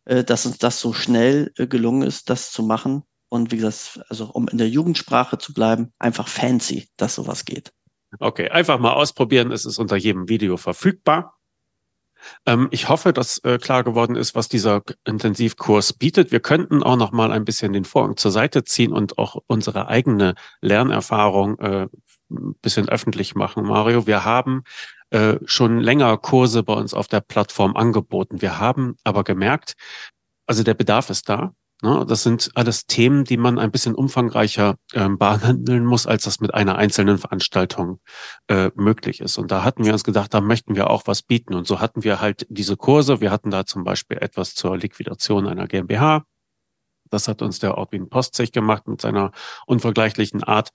äh, 0.06 0.24
dass 0.24 0.45
uns 0.45 0.58
das 0.58 0.80
so 0.80 0.93
schnell 0.93 1.52
äh, 1.58 1.67
gelungen 1.67 2.04
ist, 2.04 2.30
das 2.30 2.52
zu 2.52 2.63
machen. 2.63 3.04
Und 3.29 3.51
wie 3.51 3.57
gesagt, 3.57 4.01
also 4.09 4.25
um 4.25 4.47
in 4.47 4.57
der 4.57 4.69
Jugendsprache 4.69 5.37
zu 5.37 5.53
bleiben, 5.53 5.93
einfach 5.99 6.27
fancy, 6.27 6.89
dass 6.97 7.15
sowas 7.15 7.45
geht. 7.45 7.71
Okay, 8.19 8.49
einfach 8.49 8.79
mal 8.79 8.93
ausprobieren. 8.93 9.51
Es 9.51 9.65
ist 9.65 9.77
unter 9.77 9.95
jedem 9.95 10.29
Video 10.29 10.57
verfügbar. 10.57 11.35
Ähm, 12.45 12.67
ich 12.71 12.89
hoffe, 12.89 13.13
dass 13.13 13.37
äh, 13.43 13.57
klar 13.59 13.83
geworden 13.83 14.15
ist, 14.15 14.35
was 14.35 14.49
dieser 14.49 14.81
Intensivkurs 15.05 15.93
bietet. 15.93 16.31
Wir 16.31 16.39
könnten 16.39 16.83
auch 16.83 16.97
noch 16.97 17.11
mal 17.11 17.31
ein 17.31 17.45
bisschen 17.45 17.73
den 17.73 17.85
Vorhang 17.85 18.17
zur 18.17 18.31
Seite 18.31 18.63
ziehen 18.63 18.93
und 18.93 19.17
auch 19.17 19.37
unsere 19.47 19.87
eigene 19.87 20.35
Lernerfahrung 20.61 21.59
äh, 21.59 21.87
ein 22.31 22.55
bisschen 22.61 22.89
öffentlich 22.89 23.35
machen, 23.35 23.65
Mario. 23.65 24.05
Wir 24.07 24.25
haben 24.25 24.63
äh, 25.11 25.37
schon 25.45 25.79
länger 25.79 26.17
Kurse 26.17 26.63
bei 26.63 26.73
uns 26.73 26.93
auf 26.93 27.07
der 27.07 27.21
Plattform 27.21 27.75
angeboten. 27.75 28.41
Wir 28.41 28.59
haben 28.59 28.95
aber 29.03 29.23
gemerkt, 29.23 29.73
also 30.45 30.63
der 30.63 30.73
Bedarf 30.73 31.09
ist 31.09 31.29
da. 31.29 31.53
Ne? 31.81 32.05
Das 32.07 32.23
sind 32.23 32.51
alles 32.55 32.85
Themen, 32.85 33.23
die 33.23 33.37
man 33.37 33.57
ein 33.57 33.71
bisschen 33.71 33.95
umfangreicher 33.95 34.75
ähm, 34.93 35.17
behandeln 35.17 35.85
muss, 35.85 36.07
als 36.07 36.23
das 36.23 36.39
mit 36.39 36.53
einer 36.53 36.77
einzelnen 36.77 37.17
Veranstaltung 37.17 37.99
äh, 38.47 38.71
möglich 38.75 39.21
ist. 39.21 39.37
Und 39.37 39.51
da 39.51 39.63
hatten 39.63 39.85
wir 39.85 39.93
uns 39.93 40.03
gedacht, 40.03 40.33
da 40.33 40.41
möchten 40.41 40.75
wir 40.75 40.89
auch 40.89 41.03
was 41.05 41.21
bieten. 41.21 41.53
Und 41.53 41.67
so 41.67 41.79
hatten 41.79 42.03
wir 42.03 42.19
halt 42.19 42.45
diese 42.49 42.75
Kurse. 42.75 43.21
Wir 43.21 43.31
hatten 43.31 43.51
da 43.51 43.65
zum 43.65 43.83
Beispiel 43.83 44.17
etwas 44.17 44.55
zur 44.55 44.77
Liquidation 44.77 45.47
einer 45.47 45.67
GmbH. 45.67 46.25
Das 47.09 47.27
hat 47.27 47.41
uns 47.41 47.59
der 47.59 47.77
Ortwin 47.77 48.09
Postzech 48.09 48.51
gemacht 48.51 48.87
mit 48.87 49.01
seiner 49.01 49.31
unvergleichlichen 49.65 50.43
Art. 50.43 50.69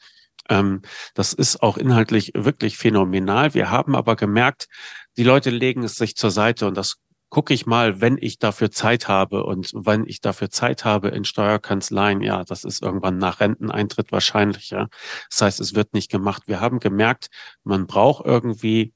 Ähm, 0.49 0.83
das 1.15 1.33
ist 1.33 1.63
auch 1.63 1.77
inhaltlich 1.77 2.33
wirklich 2.35 2.77
phänomenal. 2.77 3.55
Wir 3.55 3.71
haben 3.71 3.95
aber 3.95 4.17
gemerkt, 4.17 4.69
die 5.17 5.23
Leute 5.23 5.51
legen 5.51 5.85
es 5.85 5.97
sich 5.97 6.17
zur 6.17 6.31
Seite 6.31 6.67
und 6.67 6.77
das 6.77 6.97
gucke 7.35 7.53
ich 7.53 7.67
mal, 7.67 8.01
wenn 8.01 8.17
ich 8.21 8.39
dafür 8.39 8.71
Zeit 8.71 9.09
habe. 9.09 9.43
Und 9.43 9.73
wenn 9.75 10.07
ich 10.07 10.21
dafür 10.21 10.51
Zeit 10.51 10.85
habe 10.85 11.09
in 11.09 11.25
Steuerkanzleien, 11.25 12.21
ja, 12.21 12.45
das 12.45 12.63
ist 12.63 12.81
irgendwann 12.81 13.19
nach 13.19 13.41
Renteneintritt 13.41 14.13
wahrscheinlich. 14.13 14.71
Ja. 14.71 14.87
Das 15.31 15.43
heißt, 15.43 15.61
es 15.61 15.75
wird 15.75 15.95
nicht 15.95 16.13
gemacht. 16.13 16.45
Wir 16.47 16.61
haben 16.61 16.79
gemerkt, 16.79 17.31
man 17.65 17.89
braucht 17.89 18.25
irgendwie 18.25 18.95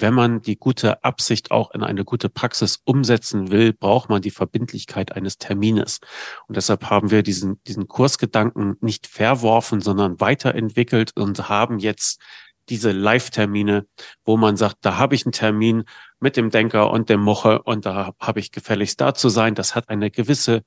wenn 0.00 0.14
man 0.14 0.40
die 0.40 0.56
gute 0.56 1.02
Absicht 1.02 1.50
auch 1.50 1.72
in 1.72 1.82
eine 1.82 2.04
gute 2.04 2.28
Praxis 2.28 2.80
umsetzen 2.84 3.50
will, 3.50 3.72
braucht 3.72 4.08
man 4.08 4.22
die 4.22 4.30
Verbindlichkeit 4.30 5.16
eines 5.16 5.38
Termines. 5.38 5.98
Und 6.46 6.56
deshalb 6.56 6.88
haben 6.88 7.10
wir 7.10 7.24
diesen, 7.24 7.60
diesen 7.64 7.88
Kursgedanken 7.88 8.76
nicht 8.80 9.08
verworfen, 9.08 9.80
sondern 9.80 10.20
weiterentwickelt 10.20 11.16
und 11.16 11.48
haben 11.48 11.80
jetzt 11.80 12.20
diese 12.70 12.92
Live-Termine, 12.92 13.86
wo 14.24 14.36
man 14.36 14.56
sagt, 14.56 14.78
da 14.82 14.96
habe 14.98 15.14
ich 15.14 15.24
einen 15.24 15.32
Termin 15.32 15.84
mit 16.20 16.36
dem 16.36 16.50
Denker 16.50 16.90
und 16.90 17.08
dem 17.08 17.20
Moche 17.20 17.62
und 17.62 17.86
da 17.86 18.12
habe 18.20 18.40
ich 18.40 18.52
gefälligst 18.52 19.00
da 19.00 19.14
zu 19.14 19.28
sein. 19.28 19.54
Das 19.54 19.74
hat 19.74 19.88
eine 19.88 20.10
gewisse 20.10 20.62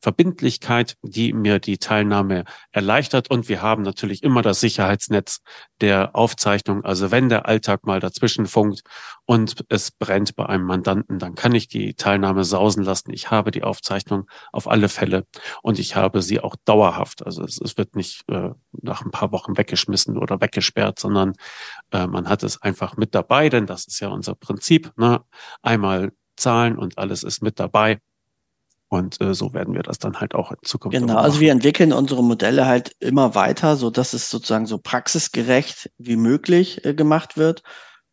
Verbindlichkeit, 0.00 0.96
die 1.02 1.32
mir 1.32 1.58
die 1.58 1.78
Teilnahme 1.78 2.44
erleichtert. 2.70 3.30
Und 3.30 3.48
wir 3.48 3.62
haben 3.62 3.82
natürlich 3.82 4.22
immer 4.22 4.42
das 4.42 4.60
Sicherheitsnetz 4.60 5.40
der 5.80 6.14
Aufzeichnung. 6.14 6.84
Also 6.84 7.10
wenn 7.10 7.28
der 7.28 7.46
Alltag 7.46 7.86
mal 7.86 8.00
dazwischen 8.00 8.46
funkt 8.46 8.82
und 9.24 9.64
es 9.68 9.90
brennt 9.90 10.36
bei 10.36 10.46
einem 10.46 10.64
Mandanten, 10.64 11.18
dann 11.18 11.34
kann 11.34 11.54
ich 11.54 11.68
die 11.68 11.94
Teilnahme 11.94 12.44
sausen 12.44 12.84
lassen. 12.84 13.12
Ich 13.12 13.30
habe 13.30 13.50
die 13.50 13.62
Aufzeichnung 13.62 14.28
auf 14.52 14.68
alle 14.68 14.88
Fälle 14.88 15.26
und 15.62 15.78
ich 15.78 15.96
habe 15.96 16.22
sie 16.22 16.40
auch 16.40 16.56
dauerhaft. 16.64 17.24
Also 17.26 17.42
es, 17.42 17.60
es 17.60 17.76
wird 17.76 17.96
nicht 17.96 18.22
äh, 18.28 18.50
nach 18.72 19.04
ein 19.04 19.10
paar 19.10 19.32
Wochen 19.32 19.56
weggeschmissen 19.56 20.18
oder 20.18 20.40
weggesperrt, 20.40 20.98
sondern 20.98 21.32
äh, 21.90 22.06
man 22.06 22.28
hat 22.28 22.42
es 22.42 22.62
einfach 22.62 22.96
mit 22.96 23.14
dabei, 23.14 23.48
denn 23.48 23.66
das 23.66 23.86
ist 23.86 24.00
ja 24.00 24.08
unser 24.08 24.34
Prinzip. 24.34 24.92
Ne? 24.96 25.22
Einmal 25.62 26.12
zahlen 26.36 26.78
und 26.78 26.98
alles 26.98 27.22
ist 27.22 27.42
mit 27.42 27.58
dabei. 27.58 27.98
Und 28.88 29.20
äh, 29.20 29.34
so 29.34 29.52
werden 29.52 29.74
wir 29.74 29.82
das 29.82 29.98
dann 29.98 30.20
halt 30.20 30.34
auch 30.34 30.52
in 30.52 30.58
Zukunft. 30.62 30.96
Genau, 30.96 31.16
also 31.16 31.40
wir 31.40 31.50
entwickeln 31.50 31.92
unsere 31.92 32.22
Modelle 32.22 32.66
halt 32.66 32.92
immer 33.00 33.34
weiter, 33.34 33.76
so 33.76 33.90
dass 33.90 34.12
es 34.12 34.30
sozusagen 34.30 34.66
so 34.66 34.78
praxisgerecht 34.78 35.90
wie 35.98 36.16
möglich 36.16 36.84
äh, 36.84 36.94
gemacht 36.94 37.36
wird. 37.36 37.62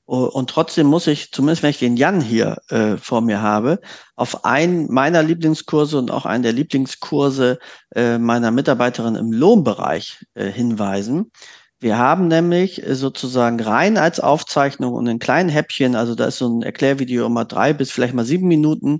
Und 0.05 0.49
trotzdem 0.49 0.87
muss 0.87 1.07
ich, 1.07 1.31
zumindest 1.31 1.63
wenn 1.63 1.69
ich 1.69 1.79
den 1.79 1.95
Jan 1.95 2.19
hier 2.19 2.57
äh, 2.67 2.97
vor 2.97 3.21
mir 3.21 3.41
habe, 3.41 3.79
auf 4.17 4.43
einen 4.43 4.91
meiner 4.91 5.23
Lieblingskurse 5.23 5.97
und 5.97 6.11
auch 6.11 6.25
einen 6.25 6.43
der 6.43 6.51
Lieblingskurse 6.51 7.57
äh, 7.95 8.17
meiner 8.17 8.51
Mitarbeiterin 8.51 9.15
im 9.15 9.31
Lohnbereich 9.31 10.25
äh, 10.33 10.51
hinweisen. 10.51 11.31
Wir 11.79 11.97
haben 11.97 12.27
nämlich 12.27 12.85
äh, 12.85 12.95
sozusagen 12.95 13.61
rein 13.61 13.97
als 13.97 14.19
Aufzeichnung 14.19 14.93
und 14.93 15.07
in 15.07 15.19
kleinen 15.19 15.49
Häppchen, 15.49 15.95
also 15.95 16.15
da 16.15 16.25
ist 16.25 16.37
so 16.37 16.49
ein 16.49 16.63
Erklärvideo 16.63 17.25
immer 17.25 17.45
drei 17.45 17.71
bis 17.71 17.89
vielleicht 17.89 18.13
mal 18.13 18.25
sieben 18.25 18.49
Minuten, 18.49 18.99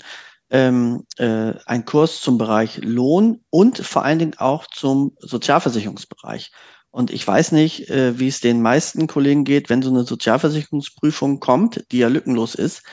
ähm, 0.54 1.06
äh, 1.18 1.54
ein 1.66 1.84
Kurs 1.84 2.22
zum 2.22 2.38
Bereich 2.38 2.78
Lohn 2.84 3.42
und 3.50 3.80
vor 3.80 4.06
allen 4.06 4.20
Dingen 4.20 4.36
auch 4.38 4.68
zum 4.68 5.18
Sozialversicherungsbereich. 5.20 6.52
Und 6.92 7.12
ich 7.12 7.28
weiß 7.28 7.54
nicht, 7.54 7.90
äh, 7.90 8.20
wie 8.20 8.28
es 8.28 8.40
den 8.40 8.62
meisten 8.62 9.08
Kollegen 9.08 9.46
geht, 9.46 9.72
wenn 9.72 9.82
so 9.82 9.90
eine 9.90 10.04
Sozialversicherungsprüfung 10.04 11.40
kommt, 11.40 11.84
die 11.92 11.98
ja 11.98 12.08
lückenlos 12.08 12.54
ist, 12.54 12.84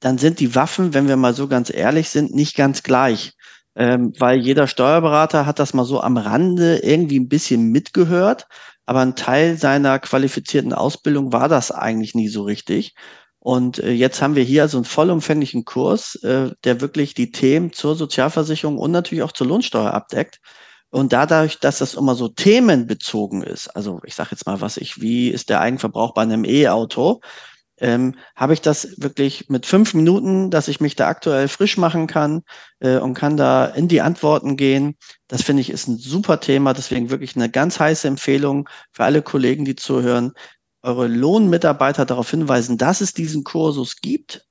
dann 0.00 0.18
sind 0.18 0.40
die 0.40 0.56
Waffen, 0.56 0.92
wenn 0.92 1.06
wir 1.06 1.16
mal 1.16 1.32
so 1.34 1.46
ganz 1.46 1.72
ehrlich 1.72 2.08
sind, 2.10 2.34
nicht 2.34 2.56
ganz 2.56 2.82
gleich. 2.82 3.34
Ähm, 3.76 4.12
weil 4.18 4.40
jeder 4.40 4.66
Steuerberater 4.66 5.46
hat 5.46 5.60
das 5.60 5.74
mal 5.74 5.84
so 5.84 6.00
am 6.00 6.16
Rande 6.16 6.78
irgendwie 6.78 7.20
ein 7.20 7.28
bisschen 7.28 7.70
mitgehört, 7.70 8.48
aber 8.84 9.00
ein 9.00 9.14
Teil 9.14 9.56
seiner 9.56 10.00
qualifizierten 10.00 10.72
Ausbildung 10.72 11.32
war 11.32 11.48
das 11.48 11.70
eigentlich 11.70 12.16
nie 12.16 12.28
so 12.28 12.42
richtig. 12.42 12.96
Und 13.40 13.78
äh, 13.78 13.90
jetzt 13.92 14.20
haben 14.20 14.36
wir 14.36 14.44
hier 14.44 14.62
also 14.62 14.78
einen 14.78 14.84
vollumfänglichen 14.84 15.64
Kurs, 15.64 16.14
äh, 16.16 16.50
der 16.64 16.80
wirklich 16.80 17.14
die 17.14 17.32
Themen 17.32 17.72
zur 17.72 17.96
Sozialversicherung 17.96 18.78
und 18.78 18.90
natürlich 18.90 19.24
auch 19.24 19.32
zur 19.32 19.46
Lohnsteuer 19.46 19.92
abdeckt. 19.92 20.40
Und 20.90 21.12
dadurch, 21.12 21.58
dass 21.58 21.78
das 21.78 21.94
immer 21.94 22.14
so 22.14 22.28
themenbezogen 22.28 23.42
ist, 23.42 23.68
also 23.68 24.00
ich 24.04 24.14
sage 24.14 24.30
jetzt 24.32 24.46
mal, 24.46 24.60
was 24.60 24.76
ich, 24.76 25.00
wie 25.00 25.28
ist 25.28 25.48
der 25.48 25.60
Eigenverbrauch 25.60 26.14
bei 26.14 26.22
einem 26.22 26.44
E-Auto, 26.44 27.20
ähm, 27.78 28.14
habe 28.36 28.52
ich 28.52 28.60
das 28.60 29.00
wirklich 29.00 29.48
mit 29.48 29.64
fünf 29.64 29.94
Minuten, 29.94 30.50
dass 30.50 30.68
ich 30.68 30.80
mich 30.80 30.96
da 30.96 31.08
aktuell 31.08 31.48
frisch 31.48 31.78
machen 31.78 32.06
kann 32.06 32.42
äh, 32.80 32.98
und 32.98 33.14
kann 33.14 33.38
da 33.38 33.64
in 33.64 33.88
die 33.88 34.02
Antworten 34.02 34.56
gehen. 34.56 34.96
Das 35.28 35.42
finde 35.42 35.62
ich 35.62 35.70
ist 35.70 35.88
ein 35.88 35.96
super 35.96 36.40
Thema, 36.40 36.74
deswegen 36.74 37.08
wirklich 37.08 37.36
eine 37.36 37.48
ganz 37.48 37.80
heiße 37.80 38.06
Empfehlung 38.06 38.68
für 38.92 39.04
alle 39.04 39.22
Kollegen, 39.22 39.64
die 39.64 39.76
zuhören 39.76 40.32
eure 40.82 41.06
Lohnmitarbeiter 41.06 42.06
darauf 42.06 42.30
hinweisen, 42.30 42.78
dass 42.78 43.00
es 43.00 43.12
diesen 43.12 43.44
Kursus 43.44 43.96
gibt. 43.96 44.46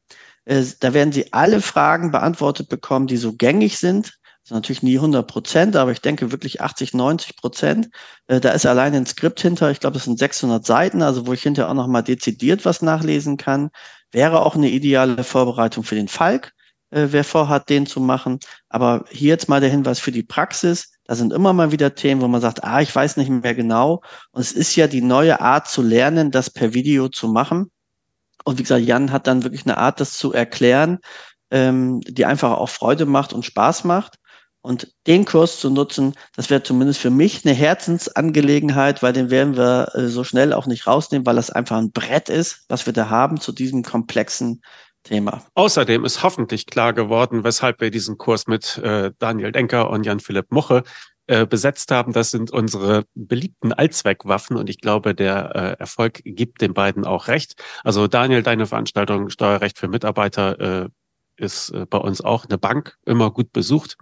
Da 0.45 0.93
werden 0.93 1.11
sie 1.11 1.31
alle 1.31 1.61
Fragen 1.61 2.11
beantwortet 2.11 2.69
bekommen, 2.69 3.07
die 3.07 3.17
so 3.17 3.33
gängig 3.33 3.77
sind. 3.77 4.19
Das 4.49 4.51
ist 4.51 4.55
natürlich 4.55 4.83
nie 4.83 4.95
100 4.95 5.27
Prozent, 5.27 5.75
aber 5.75 5.91
ich 5.91 6.01
denke 6.01 6.31
wirklich 6.31 6.61
80, 6.61 6.93
90 6.95 7.35
Prozent. 7.35 7.89
Äh, 8.27 8.39
da 8.39 8.49
ist 8.51 8.65
allein 8.65 8.95
ein 8.95 9.05
Skript 9.05 9.41
hinter. 9.41 9.69
Ich 9.69 9.79
glaube, 9.79 9.95
das 9.95 10.05
sind 10.05 10.17
600 10.17 10.65
Seiten, 10.65 11.03
also 11.03 11.27
wo 11.27 11.33
ich 11.33 11.43
hinterher 11.43 11.69
auch 11.69 11.75
nochmal 11.75 12.03
dezidiert 12.03 12.65
was 12.65 12.81
nachlesen 12.81 13.37
kann. 13.37 13.69
Wäre 14.11 14.41
auch 14.41 14.55
eine 14.55 14.69
ideale 14.69 15.23
Vorbereitung 15.23 15.83
für 15.83 15.95
den 15.95 16.07
Falk, 16.07 16.53
äh, 16.89 17.07
wer 17.11 17.23
vorhat, 17.23 17.69
den 17.69 17.85
zu 17.85 17.99
machen. 17.99 18.39
Aber 18.69 19.05
hier 19.11 19.29
jetzt 19.29 19.49
mal 19.49 19.61
der 19.61 19.69
Hinweis 19.69 19.99
für 19.99 20.11
die 20.11 20.23
Praxis. 20.23 20.93
Da 21.09 21.15
sind 21.15 21.33
immer 21.33 21.53
mal 21.53 21.71
wieder 21.71 21.95
Themen, 21.95 22.21
wo 22.21 22.27
man 22.27 22.39
sagt, 22.39 22.63
ah, 22.63 22.81
ich 22.81 22.95
weiß 22.95 23.17
nicht 23.17 23.31
mehr 23.31 23.55
genau. 23.55 24.03
Und 24.29 24.41
es 24.41 24.51
ist 24.51 24.75
ja 24.75 24.85
die 24.85 25.01
neue 25.01 25.41
Art 25.41 25.67
zu 25.67 25.81
lernen, 25.81 26.29
das 26.29 26.51
per 26.51 26.75
Video 26.75 27.09
zu 27.09 27.27
machen. 27.27 27.71
Und 28.45 28.59
wie 28.59 28.61
gesagt, 28.61 28.85
Jan 28.85 29.11
hat 29.11 29.25
dann 29.25 29.43
wirklich 29.43 29.65
eine 29.65 29.79
Art, 29.79 29.99
das 29.99 30.19
zu 30.19 30.33
erklären, 30.33 30.99
ähm, 31.49 31.99
die 32.01 32.25
einfach 32.25 32.51
auch 32.51 32.69
Freude 32.69 33.07
macht 33.07 33.33
und 33.33 33.43
Spaß 33.43 33.85
macht. 33.85 34.19
Und 34.61 34.93
den 35.07 35.25
Kurs 35.25 35.59
zu 35.59 35.71
nutzen, 35.71 36.13
das 36.35 36.51
wäre 36.51 36.61
zumindest 36.61 36.99
für 36.99 37.09
mich 37.09 37.43
eine 37.43 37.55
Herzensangelegenheit, 37.55 39.01
weil 39.01 39.13
den 39.13 39.31
werden 39.31 39.57
wir 39.57 39.89
äh, 39.95 40.09
so 40.09 40.23
schnell 40.23 40.53
auch 40.53 40.67
nicht 40.67 40.85
rausnehmen, 40.85 41.25
weil 41.25 41.37
das 41.37 41.49
einfach 41.49 41.77
ein 41.77 41.91
Brett 41.91 42.29
ist, 42.29 42.65
was 42.67 42.85
wir 42.85 42.93
da 42.93 43.09
haben 43.09 43.41
zu 43.41 43.51
diesem 43.51 43.81
komplexen 43.81 44.61
Thema. 45.03 45.43
Außerdem 45.55 46.05
ist 46.05 46.23
hoffentlich 46.23 46.65
klar 46.65 46.93
geworden, 46.93 47.43
weshalb 47.43 47.81
wir 47.81 47.91
diesen 47.91 48.17
Kurs 48.17 48.47
mit 48.47 48.77
äh, 48.79 49.11
Daniel 49.19 49.51
Denker 49.51 49.89
und 49.89 50.05
Jan-Philipp 50.05 50.51
Muche 50.51 50.83
äh, 51.27 51.45
besetzt 51.45 51.91
haben. 51.91 52.11
Das 52.11 52.31
sind 52.31 52.51
unsere 52.51 53.05
beliebten 53.13 53.71
Allzweckwaffen 53.71 54.57
und 54.57 54.69
ich 54.69 54.81
glaube, 54.81 55.13
der 55.13 55.55
äh, 55.55 55.79
Erfolg 55.79 56.21
gibt 56.23 56.61
den 56.61 56.73
beiden 56.73 57.05
auch 57.05 57.27
recht. 57.27 57.53
Also 57.83 58.07
Daniel, 58.07 58.43
deine 58.43 58.65
Veranstaltung 58.65 59.29
Steuerrecht 59.29 59.77
für 59.77 59.87
Mitarbeiter 59.87 60.85
äh, 60.85 60.89
ist 61.37 61.69
äh, 61.69 61.85
bei 61.85 61.99
uns 61.99 62.21
auch 62.21 62.45
eine 62.45 62.57
Bank 62.57 62.97
immer 63.05 63.31
gut 63.31 63.53
besucht 63.53 63.95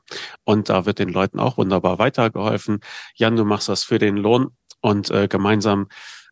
und 0.44 0.70
da 0.70 0.86
wird 0.86 1.00
den 1.00 1.10
Leuten 1.10 1.40
auch 1.40 1.58
wunderbar 1.58 2.00
weitergeholfen. 2.00 2.80
Jan, 3.16 3.36
du 3.36 3.46
machst 3.46 3.70
das 3.70 3.84
für 3.84 4.00
den 4.00 4.18
Lohn 4.18 4.52
und 4.82 5.10
äh, 5.12 5.28
gemeinsam 5.28 5.88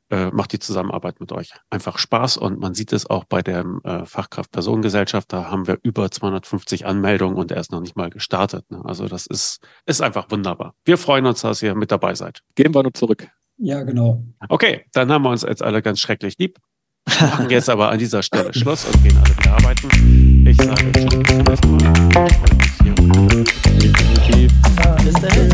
äh, 0.09 0.27
macht 0.27 0.51
die 0.51 0.59
Zusammenarbeit 0.59 1.19
mit 1.19 1.31
euch 1.31 1.51
einfach 1.69 1.97
Spaß 1.97 2.37
und 2.37 2.59
man 2.59 2.73
sieht 2.73 2.93
es 2.93 3.09
auch 3.09 3.23
bei 3.23 3.41
der 3.41 3.65
äh, 3.83 4.05
Fachkraft 4.05 4.51
Personengesellschaft, 4.51 5.33
da 5.33 5.49
haben 5.49 5.67
wir 5.67 5.79
über 5.83 6.11
250 6.11 6.85
Anmeldungen 6.85 7.37
und 7.37 7.51
er 7.51 7.59
ist 7.59 7.71
noch 7.71 7.81
nicht 7.81 7.95
mal 7.95 8.09
gestartet. 8.09 8.69
Ne? 8.69 8.81
Also 8.85 9.07
das 9.07 9.25
ist, 9.25 9.59
ist 9.85 10.01
einfach 10.01 10.29
wunderbar. 10.29 10.75
Wir 10.85 10.97
freuen 10.97 11.25
uns, 11.25 11.41
dass 11.41 11.61
ihr 11.61 11.75
mit 11.75 11.91
dabei 11.91 12.13
seid. 12.15 12.41
Gehen 12.55 12.73
wir 12.75 12.83
nur 12.83 12.93
zurück. 12.93 13.27
Ja, 13.57 13.83
genau. 13.83 14.23
Okay, 14.49 14.85
dann 14.93 15.11
haben 15.11 15.23
wir 15.23 15.29
uns 15.29 15.43
jetzt 15.43 15.63
alle 15.63 15.81
ganz 15.81 15.99
schrecklich 15.99 16.37
lieb. 16.37 16.59
Machen 17.07 17.49
jetzt 17.51 17.69
aber 17.69 17.89
an 17.89 17.99
dieser 17.99 18.23
Stelle 18.23 18.53
Schluss 18.53 18.85
und 18.85 19.03
gehen 19.03 19.17
alle 19.17 19.37
wieder 19.37 19.53
arbeiten. 19.53 20.47
Ich 20.47 20.57
sage 20.57 20.91
Tschüss. 24.25 24.51
Bis 25.03 25.13
dahin. 25.21 25.45